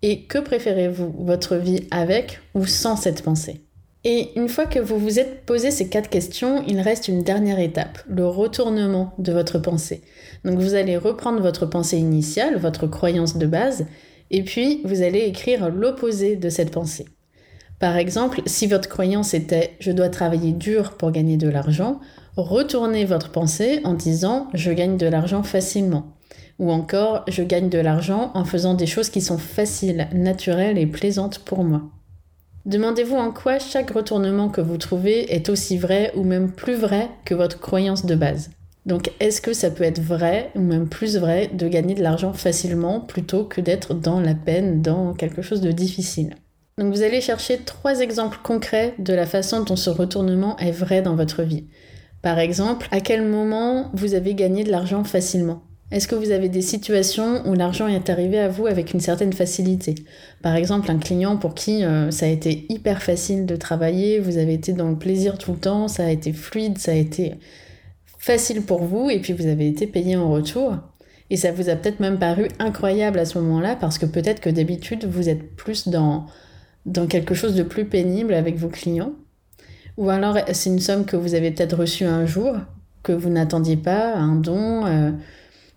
Et 0.01 0.23
que 0.25 0.39
préférez-vous, 0.39 1.15
votre 1.19 1.57
vie 1.57 1.87
avec 1.91 2.41
ou 2.55 2.65
sans 2.65 2.97
cette 2.97 3.21
pensée? 3.21 3.61
Et 4.03 4.31
une 4.35 4.49
fois 4.49 4.65
que 4.65 4.79
vous 4.79 4.99
vous 4.99 5.19
êtes 5.19 5.45
posé 5.45 5.71
ces 5.71 5.91
quatre 5.91 6.09
questions, 6.09 6.65
il 6.67 6.81
reste 6.81 7.09
une 7.09 7.23
dernière 7.23 7.61
étape, 7.61 7.99
le 8.09 8.27
retournement 8.27 9.13
de 9.19 9.31
votre 9.31 9.59
pensée. 9.59 10.01
Donc 10.43 10.59
vous 10.59 10.73
allez 10.73 10.97
reprendre 10.97 11.43
votre 11.43 11.67
pensée 11.67 11.99
initiale, 11.99 12.57
votre 12.57 12.87
croyance 12.87 13.37
de 13.37 13.47
base, 13.47 13.85
et 14.31 14.43
puis 14.43 14.81
vous 14.87 15.03
allez 15.03 15.21
écrire 15.21 15.69
l'opposé 15.69 16.37
de 16.37 16.49
cette 16.49 16.71
pensée. 16.71 17.05
Par 17.81 17.97
exemple, 17.97 18.43
si 18.45 18.67
votre 18.67 18.91
croyance 18.91 19.33
était 19.33 19.75
je 19.81 19.91
dois 19.91 20.11
travailler 20.11 20.53
dur 20.53 20.99
pour 20.99 21.11
gagner 21.11 21.39
de 21.39 21.49
l'argent, 21.49 21.99
retournez 22.37 23.07
votre 23.07 23.33
pensée 23.33 23.81
en 23.85 23.95
disant 23.95 24.49
je 24.53 24.71
gagne 24.71 24.99
de 24.99 25.07
l'argent 25.07 25.43
facilement. 25.43 26.15
Ou 26.59 26.71
encore 26.71 27.25
je 27.27 27.43
gagne 27.43 27.71
de 27.71 27.79
l'argent 27.79 28.33
en 28.35 28.45
faisant 28.45 28.75
des 28.75 28.87
choses 28.87 29.09
qui 29.09 29.23
sont 29.23 29.39
faciles, 29.39 30.09
naturelles 30.13 30.77
et 30.77 30.87
plaisantes 30.87 31.39
pour 31.39 31.65
moi. 31.65 31.81
Demandez-vous 32.67 33.17
en 33.17 33.33
quoi 33.33 33.59
chaque 33.59 33.93
retournement 33.93 34.51
que 34.51 34.61
vous 34.61 34.77
trouvez 34.77 35.35
est 35.35 35.49
aussi 35.49 35.79
vrai 35.79 36.13
ou 36.15 36.23
même 36.23 36.53
plus 36.53 36.75
vrai 36.75 37.09
que 37.25 37.35
votre 37.35 37.61
croyance 37.61 38.05
de 38.05 38.15
base. 38.15 38.51
Donc 38.85 39.11
est-ce 39.21 39.41
que 39.41 39.55
ça 39.55 39.71
peut 39.71 39.85
être 39.85 40.03
vrai 40.03 40.51
ou 40.55 40.61
même 40.61 40.87
plus 40.87 41.17
vrai 41.17 41.49
de 41.55 41.67
gagner 41.67 41.95
de 41.95 42.03
l'argent 42.03 42.35
facilement 42.35 43.01
plutôt 43.01 43.45
que 43.45 43.63
d'être 43.63 43.95
dans 43.95 44.21
la 44.21 44.35
peine, 44.35 44.83
dans 44.83 45.15
quelque 45.15 45.41
chose 45.41 45.63
de 45.63 45.73
difficile? 45.73 46.35
Donc 46.81 46.95
vous 46.95 47.03
allez 47.03 47.21
chercher 47.21 47.59
trois 47.59 48.01
exemples 48.01 48.39
concrets 48.43 48.95
de 48.99 49.13
la 49.13 49.27
façon 49.27 49.63
dont 49.65 49.77
ce 49.77 49.91
retournement 49.91 50.57
est 50.57 50.71
vrai 50.71 51.03
dans 51.03 51.15
votre 51.15 51.43
vie. 51.43 51.65
Par 52.23 52.39
exemple, 52.39 52.89
à 52.91 53.01
quel 53.01 53.23
moment 53.23 53.91
vous 53.93 54.15
avez 54.15 54.35
gagné 54.35 54.65
de 54.65 54.71
l'argent 54.71 55.05
facilement? 55.05 55.63
Est-ce 55.91 56.09
que 56.09 56.15
vous 56.15 56.31
avez 56.31 56.49
des 56.49 56.63
situations 56.63 57.47
où 57.47 57.53
l'argent 57.53 57.87
est 57.87 58.09
arrivé 58.09 58.39
à 58.39 58.49
vous 58.49 58.67
avec 58.67 58.95
une 58.95 59.01
certaine 59.01 59.35
facilité? 59.35 59.95
Par 60.41 60.57
exemple, 60.57 60.91
un 60.91 60.97
client 60.97 61.37
pour 61.37 61.55
qui 61.55 61.85
euh, 61.85 62.11
ça 62.11 62.25
a 62.25 62.31
été 62.31 62.65
hyper 62.71 63.03
facile 63.03 63.45
de 63.45 63.57
travailler, 63.57 64.19
vous 64.19 64.39
avez 64.39 64.55
été 64.55 64.73
dans 64.73 64.89
le 64.89 64.97
plaisir 64.97 65.37
tout 65.37 65.53
le 65.53 65.59
temps, 65.59 65.87
ça 65.87 66.07
a 66.07 66.11
été 66.11 66.33
fluide, 66.33 66.79
ça 66.79 66.93
a 66.93 66.95
été 66.95 67.35
facile 68.19 68.63
pour 68.63 68.85
vous, 68.85 69.11
et 69.11 69.19
puis 69.19 69.35
vous 69.35 69.49
avez 69.49 69.69
été 69.69 69.87
payé 69.87 70.17
en 70.17 70.31
retour. 70.31 70.77
Et 71.29 71.37
ça 71.37 71.53
vous 71.53 71.69
a 71.69 71.77
peut-être 71.77 72.01
même 72.01 72.19
paru 72.19 72.49
incroyable 72.59 73.19
à 73.19 73.27
ce 73.27 73.39
moment-là, 73.39 73.77
parce 73.77 73.99
que 73.99 74.07
peut-être 74.07 74.41
que 74.41 74.49
d'habitude, 74.49 75.05
vous 75.05 75.29
êtes 75.29 75.57
plus 75.57 75.89
dans, 75.89 76.25
dans 76.87 77.07
quelque 77.07 77.35
chose 77.35 77.55
de 77.55 77.63
plus 77.63 77.85
pénible 77.85 78.35
avec 78.35 78.57
vos 78.57 78.69
clients. 78.69 79.13
Ou 79.97 80.11
alors, 80.11 80.39
c'est 80.53 80.71
une 80.71 80.81
somme 80.81 81.05
que 81.05 81.17
vous 81.17 81.35
avez 81.35 81.51
peut-être 81.51 81.77
reçue 81.77 82.05
un 82.05 82.27
jour, 82.27 82.57
que 83.03 83.13
vous 83.13 83.29
n'attendiez 83.29 83.77
pas, 83.77 84.15
un 84.15 84.37
don. 84.37 84.87
Euh, 84.87 85.11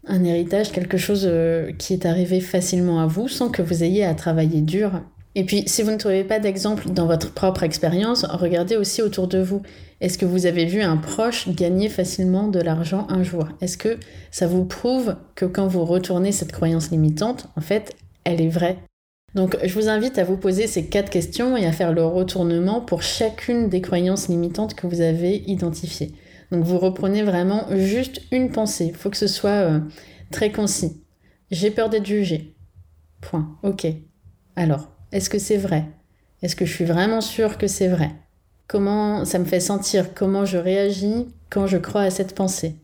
un 0.08 0.24
héritage, 0.24 0.72
quelque 0.72 0.98
chose 0.98 1.24
euh, 1.26 1.72
qui 1.72 1.94
est 1.94 2.06
arrivé 2.06 2.42
facilement 2.42 3.00
à 3.00 3.08
vous 3.08 3.28
sans 3.28 3.50
que 3.50 3.62
vous 3.62 3.84
ayez 3.84 4.04
à 4.04 4.14
travailler 4.14 4.62
dur. 4.62 5.02
Et 5.36 5.46
puis, 5.46 5.64
si 5.66 5.82
vous 5.82 5.90
ne 5.90 5.98
trouvez 5.98 6.24
pas 6.24 6.40
d'exemple 6.40 6.90
dans 6.90 7.08
votre 7.08 7.34
propre 7.34 7.64
expérience, 7.64 8.24
regardez 8.26 8.76
aussi 8.76 9.02
autour 9.02 9.28
de 9.28 9.40
vous. 9.40 9.64
Est-ce 10.00 10.18
que 10.18 10.26
vous 10.26 10.46
avez 10.46 10.66
vu 10.66 10.82
un 10.82 10.98
proche 10.98 11.50
gagner 11.50 11.90
facilement 11.90 12.50
de 12.50 12.60
l'argent 12.60 13.08
un 13.10 13.24
jour? 13.24 13.48
Est-ce 13.62 13.78
que 13.78 13.98
ça 14.30 14.46
vous 14.46 14.66
prouve 14.66 15.16
que 15.34 15.46
quand 15.46 15.68
vous 15.68 15.86
retournez 15.86 16.32
cette 16.32 16.52
croyance 16.52 16.92
limitante, 16.92 17.48
en 17.56 17.62
fait, 17.62 17.96
elle 18.26 18.42
est 18.42 18.50
vraie? 18.50 18.78
Donc, 19.36 19.58
je 19.64 19.74
vous 19.74 19.90
invite 19.90 20.20
à 20.20 20.24
vous 20.24 20.38
poser 20.38 20.68
ces 20.68 20.86
quatre 20.86 21.10
questions 21.10 21.58
et 21.58 21.66
à 21.66 21.72
faire 21.72 21.92
le 21.92 22.06
retournement 22.06 22.82
pour 22.82 23.02
chacune 23.02 23.68
des 23.68 23.82
croyances 23.82 24.28
limitantes 24.28 24.76
que 24.76 24.86
vous 24.86 25.02
avez 25.02 25.44
identifiées. 25.48 26.14
Donc 26.52 26.66
vous 26.66 26.78
reprenez 26.78 27.24
vraiment 27.24 27.66
juste 27.72 28.22
une 28.32 28.52
pensée. 28.52 28.86
Il 28.86 28.96
faut 28.96 29.10
que 29.10 29.18
ce 29.18 29.26
soit 29.26 29.50
euh, 29.50 29.80
très 30.32 30.52
concis. 30.52 31.02
J'ai 31.50 31.72
peur 31.72 31.90
d'être 31.90 32.06
jugé. 32.06 32.56
Point. 33.22 33.58
Ok. 33.64 33.88
Alors, 34.56 34.92
est-ce 35.12 35.32
que 35.32 35.40
c'est 35.40 35.58
vrai? 35.58 35.86
Est-ce 36.44 36.56
que 36.56 36.66
je 36.66 36.74
suis 36.74 36.86
vraiment 36.86 37.22
sûre 37.22 37.58
que 37.58 37.66
c'est 37.66 37.88
vrai? 37.88 38.12
Comment 38.68 39.26
ça 39.26 39.40
me 39.40 39.46
fait 39.46 39.60
sentir? 39.60 40.14
Comment 40.14 40.46
je 40.46 40.60
réagis 40.60 41.28
quand 41.50 41.66
je 41.66 41.78
crois 41.78 42.02
à 42.02 42.12
cette 42.12 42.36
pensée? 42.36 42.76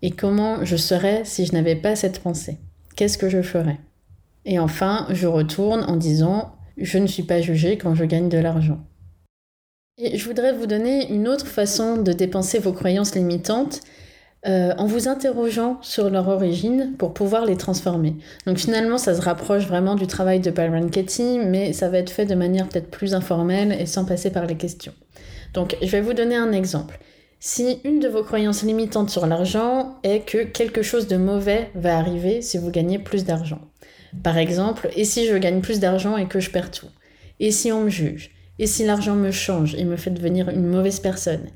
Et 0.00 0.12
comment 0.12 0.64
je 0.64 0.76
serais 0.76 1.26
si 1.26 1.44
je 1.44 1.52
n'avais 1.52 1.76
pas 1.76 1.96
cette 1.96 2.20
pensée? 2.20 2.56
Qu'est-ce 2.96 3.18
que 3.18 3.28
je 3.28 3.42
ferais? 3.42 3.78
Et 4.44 4.58
enfin, 4.58 5.06
je 5.10 5.26
retourne 5.26 5.84
en 5.84 5.96
disant 5.96 6.52
je 6.76 6.98
ne 6.98 7.06
suis 7.06 7.24
pas 7.24 7.40
jugé 7.40 7.76
quand 7.76 7.94
je 7.94 8.04
gagne 8.04 8.28
de 8.28 8.38
l'argent 8.38 8.80
je 10.14 10.24
voudrais 10.24 10.52
vous 10.52 10.66
donner 10.66 11.12
une 11.12 11.28
autre 11.28 11.46
façon 11.46 11.96
de 11.96 12.12
dépenser 12.12 12.58
vos 12.58 12.72
croyances 12.72 13.14
limitantes 13.14 13.80
euh, 14.46 14.72
en 14.78 14.86
vous 14.86 15.08
interrogeant 15.08 15.78
sur 15.82 16.08
leur 16.08 16.28
origine 16.28 16.94
pour 16.96 17.12
pouvoir 17.12 17.44
les 17.44 17.56
transformer. 17.56 18.16
Donc 18.46 18.56
finalement, 18.56 18.96
ça 18.96 19.14
se 19.14 19.20
rapproche 19.20 19.66
vraiment 19.66 19.96
du 19.96 20.06
travail 20.06 20.40
de 20.40 20.50
Byron 20.50 20.90
Katie, 20.90 21.38
mais 21.38 21.74
ça 21.74 21.90
va 21.90 21.98
être 21.98 22.10
fait 22.10 22.24
de 22.24 22.34
manière 22.34 22.66
peut-être 22.66 22.90
plus 22.90 23.12
informelle 23.14 23.76
et 23.78 23.84
sans 23.84 24.06
passer 24.06 24.30
par 24.30 24.46
les 24.46 24.56
questions. 24.56 24.94
Donc 25.52 25.76
je 25.82 25.88
vais 25.88 26.00
vous 26.00 26.14
donner 26.14 26.36
un 26.36 26.52
exemple. 26.52 26.98
Si 27.38 27.80
une 27.84 28.00
de 28.00 28.08
vos 28.08 28.22
croyances 28.22 28.62
limitantes 28.62 29.10
sur 29.10 29.26
l'argent 29.26 29.98
est 30.02 30.20
que 30.20 30.44
quelque 30.44 30.82
chose 30.82 31.06
de 31.06 31.16
mauvais 31.16 31.70
va 31.74 31.98
arriver 31.98 32.40
si 32.40 32.56
vous 32.56 32.70
gagnez 32.70 32.98
plus 32.98 33.24
d'argent. 33.24 33.69
Par 34.22 34.38
exemple, 34.38 34.88
et 34.96 35.04
si 35.04 35.26
je 35.26 35.36
gagne 35.36 35.60
plus 35.60 35.80
d'argent 35.80 36.16
et 36.16 36.26
que 36.26 36.40
je 36.40 36.50
perds 36.50 36.70
tout? 36.70 36.88
Et 37.38 37.50
si 37.50 37.72
on 37.72 37.84
me 37.84 37.90
juge? 37.90 38.30
Et 38.58 38.66
si 38.66 38.84
l'argent 38.84 39.16
me 39.16 39.30
change 39.30 39.74
et 39.74 39.84
me 39.84 39.96
fait 39.96 40.10
devenir 40.10 40.48
une 40.50 40.66
mauvaise 40.66 41.00
personne? 41.00 41.46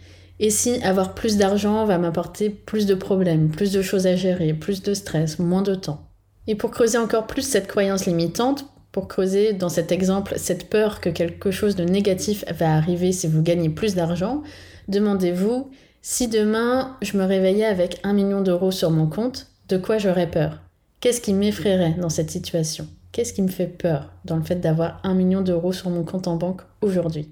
Et 0.41 0.51
si 0.51 0.83
avoir 0.83 1.15
plus 1.15 1.37
d'argent 1.37 1.85
va 1.85 1.99
m'apporter 1.99 2.51
plus 2.51 2.87
de 2.87 2.95
problèmes, 2.95 3.51
plus 3.51 3.73
de 3.73 3.83
choses 3.83 4.07
à 4.07 4.17
gérer, 4.17 4.55
plus 4.55 4.83
de 4.83 4.95
stress, 4.95 5.39
moins 5.39 5.63
de 5.63 5.75
temps? 5.75 6.09
Et 6.47 6.55
pour 6.55 6.71
creuser 6.71 6.99
encore 6.99 7.27
plus 7.27 7.43
cette 7.43 7.69
croyance 7.69 8.07
limitante, 8.07 8.67
pour 8.91 9.09
creuser 9.09 9.53
dans 9.53 9.69
cet 9.69 9.93
exemple 9.93 10.35
cette 10.37 10.71
peur 10.71 11.01
que 11.01 11.11
quelque 11.11 11.51
chose 11.51 11.77
de 11.77 11.85
négatif 11.85 12.45
va 12.53 12.75
arriver 12.75 13.13
si 13.13 13.27
vous 13.27 13.43
gagnez 13.43 13.69
plus 13.69 13.95
d'argent, 13.95 14.43
demandez-vous 14.89 15.71
si 16.03 16.29
demain 16.29 16.97
je 17.03 17.17
me 17.17 17.25
réveillais 17.25 17.65
avec 17.65 18.01
un 18.03 18.13
million 18.13 18.41
d'euros 18.41 18.71
sur 18.71 18.91
mon 18.91 19.07
compte, 19.07 19.49
de 19.69 19.79
quoi 19.79 19.99
j'aurais 19.99 20.31
peur? 20.31 20.64
Qu'est-ce 21.05 21.21
qui 21.21 21.35
m'effraierait 21.35 21.97
dans 22.01 22.09
cette 22.09 22.31
situation? 22.31 22.89
Qu'est-ce 23.13 23.35
qui 23.35 23.43
me 23.43 23.49
fait 23.49 23.67
peur 23.67 24.11
dans 24.25 24.37
le 24.37 24.43
fait 24.43 24.55
d'avoir 24.55 25.03
un 25.05 25.13
million 25.13 25.43
d'euros 25.43 25.75
sur 25.75 25.91
mon 25.91 26.03
compte 26.03 26.29
en 26.29 26.37
banque 26.37 26.63
aujourd'hui? 26.81 27.29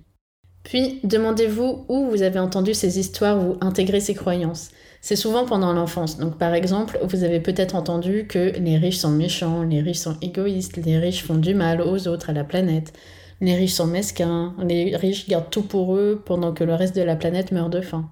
Puis, 0.63 1.01
demandez-vous 1.05 1.87
où 1.89 2.11
vous 2.11 2.21
avez 2.21 2.39
entendu 2.39 2.75
ces 2.75 2.99
histoires 2.99 3.43
ou 3.43 3.57
intégré 3.63 4.01
ces 4.01 4.13
croyances. 4.13 4.73
C'est 5.01 5.17
souvent 5.17 5.47
pendant 5.47 5.73
l'enfance. 5.73 6.19
Donc, 6.19 6.37
par 6.37 6.53
exemple, 6.53 6.99
vous 7.03 7.25
avez 7.25 7.41
peut-être 7.41 7.75
entendu 7.75 8.27
que 8.29 8.53
les 8.59 8.77
riches 8.77 8.99
sont 8.99 9.11
méchants, 9.11 9.63
les 9.63 9.81
riches 9.81 10.01
sont 10.01 10.19
égoïstes, 10.21 10.77
les 10.77 10.99
riches 10.99 11.25
font 11.25 11.39
du 11.39 11.55
mal 11.55 11.81
aux 11.81 12.09
autres, 12.09 12.29
à 12.29 12.35
la 12.35 12.45
planète, 12.45 12.93
les 13.41 13.55
riches 13.55 13.73
sont 13.73 13.87
mesquins, 13.87 14.55
les 14.63 14.95
riches 14.97 15.31
gardent 15.31 15.49
tout 15.49 15.63
pour 15.63 15.97
eux 15.97 16.21
pendant 16.27 16.53
que 16.53 16.63
le 16.63 16.75
reste 16.75 16.95
de 16.95 17.01
la 17.01 17.17
planète 17.17 17.53
meurt 17.53 17.73
de 17.73 17.81
faim. 17.81 18.11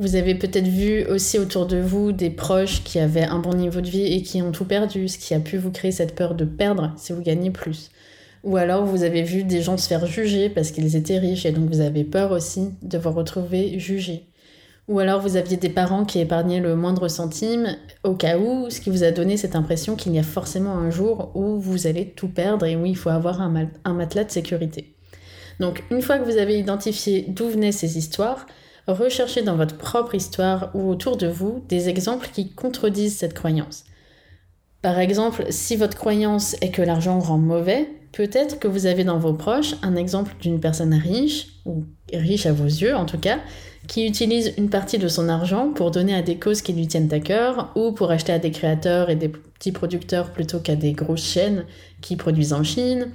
Vous 0.00 0.16
avez 0.16 0.34
peut-être 0.34 0.66
vu 0.66 1.04
aussi 1.08 1.38
autour 1.38 1.66
de 1.66 1.76
vous 1.76 2.12
des 2.12 2.30
proches 2.30 2.82
qui 2.84 2.98
avaient 2.98 3.24
un 3.24 3.38
bon 3.38 3.52
niveau 3.52 3.82
de 3.82 3.86
vie 3.86 4.14
et 4.14 4.22
qui 4.22 4.40
ont 4.40 4.50
tout 4.50 4.64
perdu, 4.64 5.08
ce 5.08 5.18
qui 5.18 5.34
a 5.34 5.40
pu 5.40 5.58
vous 5.58 5.70
créer 5.70 5.92
cette 5.92 6.14
peur 6.14 6.34
de 6.34 6.46
perdre 6.46 6.94
si 6.96 7.12
vous 7.12 7.20
gagnez 7.20 7.50
plus. 7.50 7.90
Ou 8.42 8.56
alors 8.56 8.86
vous 8.86 9.02
avez 9.02 9.22
vu 9.22 9.44
des 9.44 9.60
gens 9.60 9.76
se 9.76 9.86
faire 9.86 10.06
juger 10.06 10.48
parce 10.48 10.70
qu'ils 10.70 10.96
étaient 10.96 11.18
riches 11.18 11.44
et 11.44 11.52
donc 11.52 11.68
vous 11.68 11.82
avez 11.82 12.04
peur 12.04 12.32
aussi 12.32 12.70
de 12.80 12.96
vous 12.96 13.10
retrouver 13.10 13.78
jugé. 13.78 14.24
Ou 14.88 15.00
alors 15.00 15.20
vous 15.20 15.36
aviez 15.36 15.58
des 15.58 15.68
parents 15.68 16.06
qui 16.06 16.18
épargnaient 16.18 16.60
le 16.60 16.76
moindre 16.76 17.08
centime 17.08 17.76
au 18.02 18.14
cas 18.14 18.38
où, 18.38 18.70
ce 18.70 18.80
qui 18.80 18.88
vous 18.88 19.04
a 19.04 19.10
donné 19.10 19.36
cette 19.36 19.54
impression 19.54 19.96
qu'il 19.96 20.14
y 20.14 20.18
a 20.18 20.22
forcément 20.22 20.78
un 20.78 20.88
jour 20.88 21.30
où 21.34 21.60
vous 21.60 21.86
allez 21.86 22.06
tout 22.06 22.28
perdre 22.28 22.64
et 22.64 22.74
où 22.74 22.86
il 22.86 22.96
faut 22.96 23.10
avoir 23.10 23.42
un, 23.42 23.68
un 23.84 23.92
matelas 23.92 24.24
de 24.24 24.30
sécurité. 24.30 24.94
Donc 25.60 25.84
une 25.90 26.00
fois 26.00 26.18
que 26.18 26.24
vous 26.24 26.38
avez 26.38 26.58
identifié 26.58 27.26
d'où 27.28 27.48
venaient 27.48 27.70
ces 27.70 27.98
histoires, 27.98 28.46
recherchez 28.94 29.42
dans 29.42 29.56
votre 29.56 29.76
propre 29.76 30.14
histoire 30.14 30.70
ou 30.74 30.88
autour 30.88 31.16
de 31.16 31.26
vous 31.26 31.64
des 31.68 31.88
exemples 31.88 32.28
qui 32.32 32.50
contredisent 32.50 33.16
cette 33.16 33.34
croyance. 33.34 33.84
Par 34.82 34.98
exemple, 34.98 35.44
si 35.50 35.76
votre 35.76 35.96
croyance 35.96 36.56
est 36.62 36.70
que 36.70 36.82
l'argent 36.82 37.18
rend 37.18 37.38
mauvais, 37.38 37.88
peut-être 38.12 38.58
que 38.58 38.68
vous 38.68 38.86
avez 38.86 39.04
dans 39.04 39.18
vos 39.18 39.34
proches 39.34 39.74
un 39.82 39.94
exemple 39.94 40.34
d'une 40.40 40.60
personne 40.60 40.94
riche, 40.94 41.48
ou 41.66 41.84
riche 42.12 42.46
à 42.46 42.52
vos 42.52 42.64
yeux 42.64 42.96
en 42.96 43.04
tout 43.04 43.18
cas, 43.18 43.40
qui 43.86 44.06
utilise 44.06 44.54
une 44.56 44.70
partie 44.70 44.98
de 44.98 45.08
son 45.08 45.28
argent 45.28 45.72
pour 45.74 45.90
donner 45.90 46.14
à 46.14 46.22
des 46.22 46.36
causes 46.36 46.62
qui 46.62 46.72
lui 46.72 46.86
tiennent 46.86 47.12
à 47.12 47.20
cœur, 47.20 47.72
ou 47.76 47.92
pour 47.92 48.10
acheter 48.10 48.32
à 48.32 48.38
des 48.38 48.50
créateurs 48.50 49.10
et 49.10 49.16
des 49.16 49.28
petits 49.28 49.72
producteurs 49.72 50.30
plutôt 50.30 50.60
qu'à 50.60 50.76
des 50.76 50.92
grosses 50.92 51.26
chaînes 51.26 51.64
qui 52.00 52.16
produisent 52.16 52.54
en 52.54 52.62
Chine, 52.62 53.08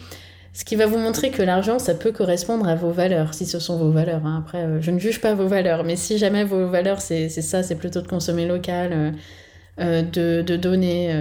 ce 0.56 0.64
qui 0.64 0.78
va 0.78 0.86
vous 0.86 0.98
montrer 0.98 1.32
que 1.32 1.42
l'argent, 1.42 1.80
ça 1.80 1.94
peut 1.94 2.14
correspondre 2.14 2.66
à 2.66 2.76
vos 2.76 2.92
valeurs, 2.92 3.34
si 3.34 3.46
ce 3.46 3.60
sont 3.60 3.78
vos 3.78 3.92
valeurs. 3.92 4.26
Hein. 4.26 4.42
Après, 4.42 4.64
euh, 4.64 4.82
je 4.82 4.90
ne 4.90 5.00
juge 5.00 5.20
pas 5.20 5.34
vos 5.34 5.48
valeurs, 5.48 5.84
mais 5.84 5.98
si 5.98 6.18
jamais 6.18 6.46
vos 6.46 6.70
valeurs, 6.70 7.02
c'est 7.02 7.28
ça, 7.28 7.62
c'est 7.62 7.76
plutôt 7.76 8.00
de 8.00 8.08
consommer 8.08 8.48
local, 8.48 8.92
euh, 8.94 9.12
euh, 9.82 10.02
de, 10.02 10.42
de, 10.42 10.56
donner, 10.56 11.14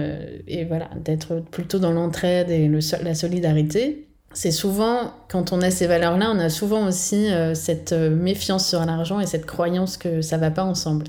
et 0.47 0.63
voilà, 0.63 0.89
d'être 1.03 1.41
plutôt 1.51 1.79
dans 1.79 1.91
l'entraide 1.91 2.49
et 2.49 2.69
le, 2.69 2.79
la 3.03 3.13
solidarité, 3.13 4.07
c'est 4.31 4.51
souvent, 4.51 5.11
quand 5.27 5.51
on 5.51 5.61
a 5.61 5.69
ces 5.69 5.87
valeurs-là, 5.87 6.31
on 6.33 6.39
a 6.39 6.49
souvent 6.49 6.87
aussi 6.87 7.27
cette 7.55 7.91
méfiance 7.91 8.67
sur 8.67 8.85
l'argent 8.85 9.19
et 9.19 9.25
cette 9.25 9.45
croyance 9.45 9.97
que 9.97 10.21
ça 10.21 10.37
va 10.37 10.49
pas 10.49 10.63
ensemble. 10.63 11.05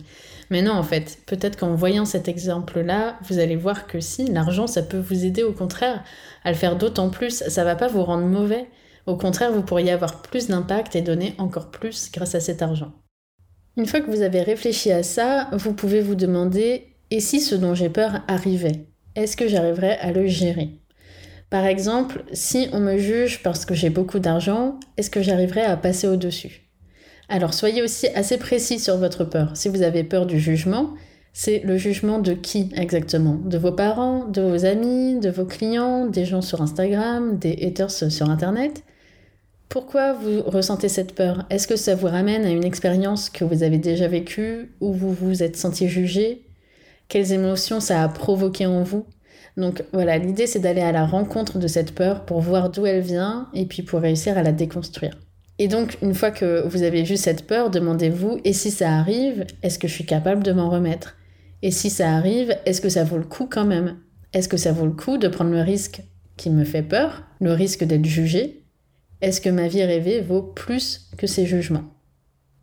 Mais 0.50 0.62
non, 0.62 0.72
en 0.72 0.82
fait, 0.82 1.18
peut-être 1.26 1.58
qu'en 1.58 1.74
voyant 1.74 2.04
cet 2.04 2.28
exemple-là, 2.28 3.18
vous 3.28 3.38
allez 3.38 3.56
voir 3.56 3.86
que 3.86 4.00
si, 4.00 4.26
l'argent, 4.26 4.66
ça 4.66 4.82
peut 4.82 4.98
vous 4.98 5.24
aider 5.24 5.42
au 5.42 5.52
contraire 5.52 6.04
à 6.44 6.50
le 6.50 6.56
faire 6.56 6.76
d'autant 6.76 7.10
plus. 7.10 7.42
Ça 7.48 7.64
va 7.64 7.74
pas 7.74 7.88
vous 7.88 8.04
rendre 8.04 8.26
mauvais. 8.26 8.66
Au 9.06 9.16
contraire, 9.16 9.52
vous 9.52 9.62
pourriez 9.62 9.92
avoir 9.92 10.22
plus 10.22 10.48
d'impact 10.48 10.96
et 10.96 11.02
donner 11.02 11.34
encore 11.38 11.70
plus 11.70 12.10
grâce 12.12 12.34
à 12.34 12.40
cet 12.40 12.62
argent. 12.62 12.92
Une 13.76 13.86
fois 13.86 14.00
que 14.00 14.10
vous 14.10 14.22
avez 14.22 14.40
réfléchi 14.40 14.90
à 14.90 15.02
ça, 15.02 15.48
vous 15.52 15.74
pouvez 15.74 16.00
vous 16.00 16.14
demander 16.14 16.96
et 17.10 17.20
si 17.20 17.40
ce 17.40 17.54
dont 17.54 17.74
j'ai 17.74 17.90
peur 17.90 18.22
arrivait 18.26 18.86
Est-ce 19.14 19.36
que 19.36 19.48
j'arriverais 19.48 19.98
à 19.98 20.12
le 20.12 20.26
gérer? 20.26 20.80
Par 21.50 21.64
exemple, 21.64 22.24
si 22.32 22.68
on 22.72 22.80
me 22.80 22.98
juge 22.98 23.42
parce 23.42 23.64
que 23.64 23.74
j'ai 23.74 23.90
beaucoup 23.90 24.18
d'argent, 24.18 24.80
est-ce 24.96 25.10
que 25.10 25.22
j'arriverais 25.22 25.64
à 25.64 25.76
passer 25.76 26.08
au-dessus? 26.08 26.65
Alors 27.28 27.54
soyez 27.54 27.82
aussi 27.82 28.06
assez 28.08 28.38
précis 28.38 28.78
sur 28.78 28.96
votre 28.98 29.24
peur. 29.24 29.50
Si 29.54 29.68
vous 29.68 29.82
avez 29.82 30.04
peur 30.04 30.26
du 30.26 30.38
jugement, 30.38 30.94
c'est 31.32 31.58
le 31.64 31.76
jugement 31.76 32.18
de 32.18 32.32
qui 32.32 32.70
exactement? 32.76 33.34
De 33.34 33.58
vos 33.58 33.72
parents, 33.72 34.24
de 34.24 34.40
vos 34.40 34.64
amis, 34.64 35.20
de 35.20 35.28
vos 35.28 35.44
clients, 35.44 36.06
des 36.06 36.24
gens 36.24 36.40
sur 36.40 36.62
Instagram, 36.62 37.38
des 37.38 37.58
haters 37.62 37.90
sur 37.90 38.30
Internet? 38.30 38.84
Pourquoi 39.68 40.12
vous 40.12 40.42
ressentez 40.42 40.88
cette 40.88 41.14
peur? 41.14 41.44
Est-ce 41.50 41.66
que 41.66 41.76
ça 41.76 41.94
vous 41.94 42.06
ramène 42.06 42.44
à 42.44 42.50
une 42.50 42.64
expérience 42.64 43.28
que 43.28 43.44
vous 43.44 43.62
avez 43.64 43.78
déjà 43.78 44.06
vécue, 44.08 44.72
où 44.80 44.92
vous 44.92 45.12
vous 45.12 45.42
êtes 45.42 45.56
senti 45.56 45.88
jugé? 45.88 46.46
Quelles 47.08 47.32
émotions 47.32 47.80
ça 47.80 48.02
a 48.02 48.08
provoqué 48.08 48.64
en 48.66 48.82
vous? 48.82 49.06
Donc 49.56 49.84
voilà, 49.92 50.18
l'idée 50.18 50.46
c'est 50.46 50.60
d'aller 50.60 50.82
à 50.82 50.92
la 50.92 51.06
rencontre 51.06 51.58
de 51.58 51.66
cette 51.66 51.94
peur 51.94 52.24
pour 52.24 52.40
voir 52.40 52.70
d'où 52.70 52.86
elle 52.86 53.00
vient 53.00 53.48
et 53.54 53.66
puis 53.66 53.82
pour 53.82 54.00
réussir 54.00 54.38
à 54.38 54.42
la 54.42 54.52
déconstruire. 54.52 55.18
Et 55.58 55.68
donc, 55.68 55.96
une 56.02 56.14
fois 56.14 56.30
que 56.30 56.66
vous 56.66 56.82
avez 56.82 57.02
vu 57.02 57.16
cette 57.16 57.46
peur, 57.46 57.70
demandez-vous, 57.70 58.40
et 58.44 58.52
si 58.52 58.70
ça 58.70 58.92
arrive, 58.92 59.46
est-ce 59.62 59.78
que 59.78 59.88
je 59.88 59.94
suis 59.94 60.04
capable 60.04 60.42
de 60.42 60.52
m'en 60.52 60.68
remettre? 60.68 61.16
Et 61.62 61.70
si 61.70 61.88
ça 61.88 62.10
arrive, 62.10 62.56
est-ce 62.66 62.82
que 62.82 62.90
ça 62.90 63.04
vaut 63.04 63.16
le 63.16 63.24
coup 63.24 63.46
quand 63.50 63.64
même? 63.64 63.96
Est-ce 64.34 64.48
que 64.48 64.58
ça 64.58 64.72
vaut 64.72 64.84
le 64.84 64.92
coup 64.92 65.16
de 65.16 65.28
prendre 65.28 65.50
le 65.50 65.62
risque 65.62 66.02
qui 66.36 66.50
me 66.50 66.64
fait 66.64 66.82
peur, 66.82 67.24
le 67.40 67.52
risque 67.52 67.84
d'être 67.84 68.04
jugé 68.04 68.64
Est-ce 69.22 69.40
que 69.40 69.48
ma 69.48 69.66
vie 69.68 69.82
rêvée 69.82 70.20
vaut 70.20 70.42
plus 70.42 71.08
que 71.16 71.26
ces 71.26 71.46
jugements? 71.46 71.84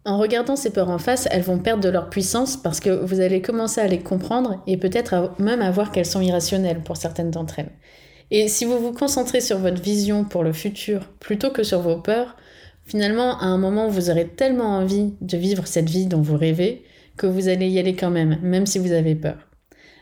En 0.05 0.19
regardant 0.19 0.55
ces 0.55 0.69
peurs 0.69 0.89
en 0.89 0.99
face, 0.99 1.27
elles 1.31 1.41
vont 1.41 1.57
perdre 1.57 1.81
de 1.81 1.89
leur 1.89 2.09
puissance 2.09 2.57
parce 2.57 2.79
que 2.79 2.89
vous 2.89 3.21
allez 3.21 3.41
commencer 3.41 3.79
à 3.81 3.87
les 3.87 3.99
comprendre 3.99 4.61
et 4.67 4.77
peut-être 4.77 5.31
même 5.39 5.61
à 5.61 5.71
voir 5.71 5.91
qu'elles 5.91 6.05
sont 6.05 6.21
irrationnelles 6.21 6.81
pour 6.81 6.97
certaines 6.97 7.31
d'entre 7.31 7.59
elles. 7.59 7.71
Et 8.29 8.47
si 8.49 8.65
vous 8.65 8.79
vous 8.79 8.91
concentrez 8.91 9.41
sur 9.41 9.59
votre 9.59 9.81
vision 9.81 10.25
pour 10.25 10.43
le 10.43 10.53
futur 10.53 11.09
plutôt 11.19 11.51
que 11.51 11.63
sur 11.63 11.79
vos 11.79 11.97
peurs, 11.97 12.35
finalement, 12.85 13.39
à 13.39 13.45
un 13.45 13.57
moment, 13.57 13.87
vous 13.87 14.09
aurez 14.09 14.27
tellement 14.27 14.77
envie 14.77 15.13
de 15.21 15.37
vivre 15.37 15.67
cette 15.67 15.89
vie 15.89 16.05
dont 16.05 16.21
vous 16.21 16.37
rêvez 16.37 16.83
que 17.17 17.27
vous 17.27 17.47
allez 17.47 17.69
y 17.69 17.79
aller 17.79 17.95
quand 17.95 18.09
même, 18.09 18.39
même 18.41 18.65
si 18.65 18.79
vous 18.79 18.91
avez 18.91 19.15
peur. 19.15 19.37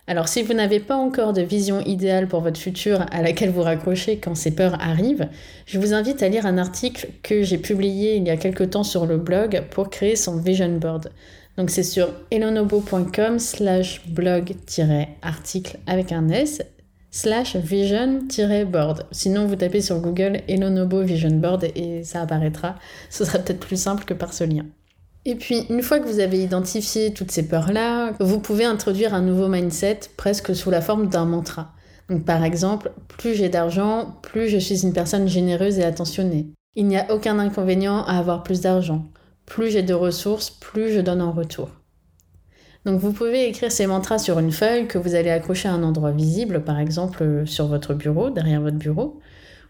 Alors 0.08 0.28
si 0.28 0.42
vous 0.42 0.54
n'avez 0.54 0.80
pas 0.80 0.96
encore 0.96 1.32
de 1.32 1.42
vision 1.42 1.80
idéale 1.82 2.28
pour 2.28 2.42
votre 2.42 2.60
futur 2.60 3.06
à 3.12 3.22
laquelle 3.22 3.52
vous 3.52 3.62
raccrochez 3.62 4.18
quand 4.18 4.36
ces 4.36 4.52
peurs 4.52 4.82
arrivent, 4.82 5.30
je 5.66 5.80
vous 5.80 5.94
invite 5.94 6.24
à 6.24 6.28
lire 6.28 6.46
un 6.46 6.58
article 6.58 7.08
que 7.22 7.44
j'ai 7.44 7.58
publié 7.58 8.16
il 8.16 8.26
y 8.26 8.30
a 8.30 8.38
quelque 8.38 8.64
temps 8.64 8.84
sur 8.84 9.06
le 9.06 9.18
blog 9.18 9.64
pour 9.70 9.90
créer 9.90 10.16
son 10.16 10.38
vision 10.38 10.78
board. 10.80 11.12
Donc 11.58 11.70
c'est 11.70 11.84
sur 11.84 12.10
elonobo.com 12.32 13.38
slash 13.38 14.02
blog-article 14.08 15.78
avec 15.86 16.12
un 16.12 16.30
S 16.30 16.62
slash 17.12 17.58
vision-board. 17.58 19.06
Sinon, 19.12 19.46
vous 19.46 19.58
tapez 19.58 19.82
sur 19.82 20.00
Google 20.00 20.42
Elonobo 20.48 21.02
Vision 21.02 21.32
Board 21.32 21.66
et 21.76 22.04
ça 22.04 22.22
apparaîtra. 22.22 22.76
Ce 23.10 23.26
sera 23.26 23.40
peut-être 23.40 23.60
plus 23.60 23.80
simple 23.80 24.06
que 24.06 24.14
par 24.14 24.34
ce 24.34 24.46
lien. 24.46 24.66
Et 25.26 25.36
puis, 25.36 25.66
une 25.70 25.84
fois 25.84 26.00
que 26.00 26.08
vous 26.08 26.20
avez 26.20 26.42
identifié 26.42 27.14
toutes 27.14 27.32
ces 27.32 27.48
peurs-là, 27.48 28.14
vous 28.20 28.40
pouvez 28.40 28.66
introduire 28.66 29.14
un 29.14 29.22
nouveau 29.22 29.50
mindset 29.50 30.00
presque 30.18 30.56
sous 30.56 30.72
la 30.72 30.82
forme 30.82 31.10
d'un 31.10 31.26
mantra. 31.26 31.74
Donc, 32.10 32.26
par 32.26 32.44
exemple, 32.44 32.92
plus 33.08 33.36
j'ai 33.36 33.50
d'argent, 33.50 34.18
plus 34.24 34.48
je 34.48 34.58
suis 34.58 34.84
une 34.84 34.94
personne 34.94 35.28
généreuse 35.28 35.78
et 35.78 35.84
attentionnée. 35.84 36.48
Il 36.76 36.88
n'y 36.88 36.98
a 36.98 37.14
aucun 37.14 37.38
inconvénient 37.38 38.04
à 38.06 38.18
avoir 38.18 38.44
plus 38.44 38.62
d'argent. 38.62 39.06
Plus 39.46 39.70
j'ai 39.70 39.84
de 39.84 39.94
ressources, 39.94 40.50
plus 40.50 40.92
je 40.92 41.02
donne 41.02 41.22
en 41.22 41.34
retour. 41.34 41.70
Donc 42.86 43.00
vous 43.00 43.14
pouvez 43.14 43.48
écrire 43.48 43.72
ces 43.72 43.86
mantras 43.86 44.18
sur 44.18 44.40
une 44.40 44.52
feuille 44.52 44.88
que 44.88 44.98
vous 44.98 45.14
allez 45.14 45.30
accrocher 45.30 45.70
à 45.70 45.74
un 45.74 45.84
endroit 45.84 46.12
visible, 46.12 46.64
par 46.64 46.80
exemple 46.80 47.44
sur 47.46 47.68
votre 47.68 47.94
bureau, 47.94 48.32
derrière 48.32 48.62
votre 48.62 48.78
bureau. 48.78 49.20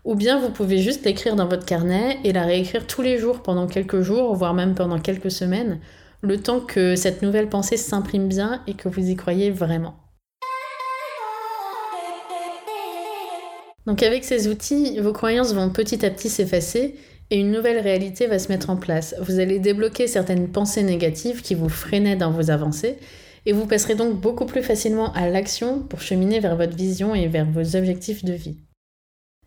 Ou 0.05 0.15
bien 0.15 0.39
vous 0.39 0.49
pouvez 0.49 0.77
juste 0.77 1.05
l'écrire 1.05 1.35
dans 1.35 1.47
votre 1.47 1.65
carnet 1.65 2.17
et 2.23 2.31
la 2.31 2.43
réécrire 2.43 2.87
tous 2.87 3.01
les 3.01 3.17
jours 3.17 3.43
pendant 3.43 3.67
quelques 3.67 4.01
jours, 4.01 4.33
voire 4.33 4.53
même 4.53 4.75
pendant 4.75 4.97
quelques 4.97 5.29
semaines, 5.29 5.79
le 6.21 6.41
temps 6.41 6.61
que 6.61 6.95
cette 6.95 7.21
nouvelle 7.21 7.49
pensée 7.49 7.77
s'imprime 7.77 8.27
bien 8.27 8.61
et 8.65 8.75
que 8.75 8.87
vous 8.87 9.09
y 9.09 9.15
croyez 9.15 9.51
vraiment. 9.51 9.95
Donc 13.85 14.03
avec 14.03 14.23
ces 14.23 14.47
outils, 14.47 14.99
vos 14.99 15.11
croyances 15.11 15.53
vont 15.53 15.69
petit 15.69 16.05
à 16.05 16.09
petit 16.11 16.29
s'effacer 16.29 16.95
et 17.31 17.39
une 17.39 17.51
nouvelle 17.51 17.79
réalité 17.79 18.27
va 18.27 18.37
se 18.37 18.49
mettre 18.49 18.69
en 18.69 18.75
place. 18.75 19.15
Vous 19.21 19.39
allez 19.39 19.57
débloquer 19.57 20.05
certaines 20.07 20.49
pensées 20.49 20.83
négatives 20.83 21.41
qui 21.41 21.55
vous 21.55 21.69
freinaient 21.69 22.17
dans 22.17 22.31
vos 22.31 22.51
avancées 22.51 22.97
et 23.45 23.53
vous 23.53 23.65
passerez 23.65 23.95
donc 23.95 24.19
beaucoup 24.19 24.45
plus 24.45 24.61
facilement 24.61 25.13
à 25.13 25.29
l'action 25.29 25.79
pour 25.79 26.01
cheminer 26.01 26.41
vers 26.41 26.57
votre 26.57 26.75
vision 26.75 27.15
et 27.15 27.27
vers 27.27 27.49
vos 27.49 27.77
objectifs 27.77 28.25
de 28.25 28.33
vie. 28.33 28.57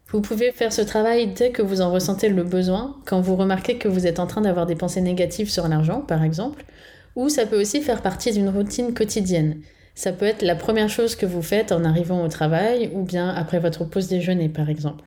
Vous 0.08 0.22
pouvez 0.22 0.50
faire 0.50 0.72
ce 0.72 0.80
travail 0.80 1.28
dès 1.28 1.50
que 1.50 1.62
vous 1.62 1.82
en 1.82 1.92
ressentez 1.92 2.28
le 2.28 2.42
besoin, 2.42 2.96
quand 3.04 3.20
vous 3.20 3.36
remarquez 3.36 3.76
que 3.76 3.88
vous 3.88 4.06
êtes 4.06 4.18
en 4.18 4.26
train 4.26 4.40
d'avoir 4.40 4.64
des 4.64 4.76
pensées 4.76 5.00
négatives 5.00 5.50
sur 5.50 5.68
l'argent, 5.68 6.00
par 6.00 6.22
exemple, 6.22 6.64
ou 7.16 7.28
ça 7.28 7.46
peut 7.46 7.60
aussi 7.60 7.82
faire 7.82 8.00
partie 8.00 8.32
d'une 8.32 8.48
routine 8.48 8.94
quotidienne. 8.94 9.60
Ça 9.94 10.12
peut 10.12 10.24
être 10.24 10.42
la 10.42 10.56
première 10.56 10.88
chose 10.88 11.16
que 11.16 11.26
vous 11.26 11.42
faites 11.42 11.70
en 11.70 11.84
arrivant 11.84 12.24
au 12.24 12.28
travail 12.28 12.90
ou 12.94 13.02
bien 13.02 13.28
après 13.28 13.60
votre 13.60 13.84
pause 13.84 14.08
déjeuner, 14.08 14.48
par 14.48 14.70
exemple. 14.70 15.04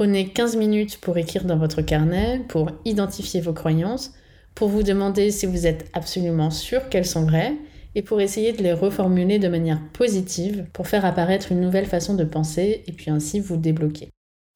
Prenez 0.00 0.28
15 0.28 0.56
minutes 0.56 0.96
pour 0.96 1.18
écrire 1.18 1.44
dans 1.44 1.58
votre 1.58 1.82
carnet, 1.82 2.40
pour 2.48 2.70
identifier 2.86 3.42
vos 3.42 3.52
croyances, 3.52 4.14
pour 4.54 4.70
vous 4.70 4.82
demander 4.82 5.30
si 5.30 5.44
vous 5.44 5.66
êtes 5.66 5.90
absolument 5.92 6.50
sûr 6.50 6.88
qu'elles 6.88 7.04
sont 7.04 7.26
vraies 7.26 7.52
et 7.94 8.00
pour 8.00 8.22
essayer 8.22 8.54
de 8.54 8.62
les 8.62 8.72
reformuler 8.72 9.38
de 9.38 9.48
manière 9.48 9.78
positive 9.92 10.64
pour 10.72 10.88
faire 10.88 11.04
apparaître 11.04 11.52
une 11.52 11.60
nouvelle 11.60 11.84
façon 11.84 12.14
de 12.14 12.24
penser 12.24 12.82
et 12.86 12.92
puis 12.92 13.10
ainsi 13.10 13.40
vous 13.40 13.58
débloquer. 13.58 14.08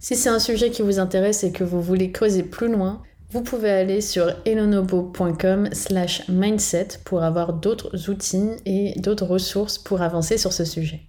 Si 0.03 0.17
c'est 0.17 0.31
un 0.31 0.39
sujet 0.39 0.71
qui 0.71 0.81
vous 0.81 0.99
intéresse 0.99 1.45
et 1.45 1.53
que 1.53 1.63
vous 1.63 1.83
voulez 1.83 2.11
creuser 2.11 2.43
plus 2.43 2.73
loin, 2.73 3.03
vous 3.31 3.43
pouvez 3.43 3.69
aller 3.71 4.01
sur 4.01 4.35
elonobo.com 4.47 5.69
slash 5.73 6.27
mindset 6.31 6.89
pour 7.05 7.23
avoir 7.23 7.53
d'autres 7.53 8.09
outils 8.09 8.53
et 8.65 8.99
d'autres 8.99 9.27
ressources 9.27 9.77
pour 9.77 10.01
avancer 10.01 10.39
sur 10.39 10.55
ce 10.55 10.65
sujet. 10.65 11.03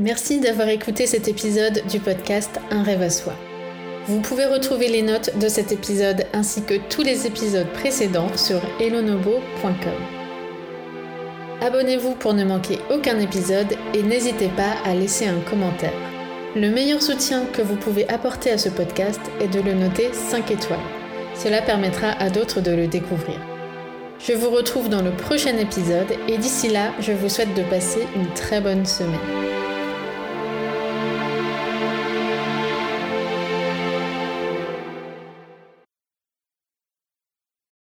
Merci 0.00 0.40
d'avoir 0.40 0.68
écouté 0.68 1.06
cet 1.06 1.28
épisode 1.28 1.82
du 1.90 2.00
podcast 2.00 2.58
Un 2.70 2.82
rêve 2.82 3.02
à 3.02 3.10
soi. 3.10 3.34
Vous 4.06 4.22
pouvez 4.22 4.46
retrouver 4.46 4.88
les 4.88 5.02
notes 5.02 5.38
de 5.38 5.46
cet 5.46 5.72
épisode 5.72 6.24
ainsi 6.32 6.62
que 6.62 6.76
tous 6.88 7.02
les 7.02 7.26
épisodes 7.26 7.70
précédents 7.74 8.34
sur 8.34 8.62
elonobo.com. 8.80 9.92
Abonnez-vous 11.60 12.14
pour 12.14 12.32
ne 12.32 12.44
manquer 12.44 12.78
aucun 12.90 13.20
épisode 13.20 13.76
et 13.92 14.02
n'hésitez 14.02 14.48
pas 14.48 14.72
à 14.86 14.94
laisser 14.94 15.26
un 15.26 15.40
commentaire. 15.40 15.92
Le 16.56 16.70
meilleur 16.70 17.02
soutien 17.02 17.44
que 17.52 17.60
vous 17.60 17.76
pouvez 17.76 18.08
apporter 18.08 18.52
à 18.52 18.56
ce 18.56 18.70
podcast 18.70 19.20
est 19.38 19.48
de 19.48 19.60
le 19.60 19.74
noter 19.74 20.14
5 20.14 20.50
étoiles. 20.50 20.78
Cela 21.34 21.60
permettra 21.60 22.12
à 22.12 22.30
d'autres 22.30 22.62
de 22.62 22.70
le 22.70 22.86
découvrir. 22.86 23.38
Je 24.18 24.32
vous 24.32 24.48
retrouve 24.48 24.88
dans 24.88 25.02
le 25.02 25.10
prochain 25.10 25.58
épisode 25.58 26.12
et 26.26 26.38
d'ici 26.38 26.68
là, 26.68 26.94
je 27.00 27.12
vous 27.12 27.28
souhaite 27.28 27.52
de 27.52 27.64
passer 27.64 28.00
une 28.16 28.32
très 28.32 28.62
bonne 28.62 28.86
semaine. 28.86 29.59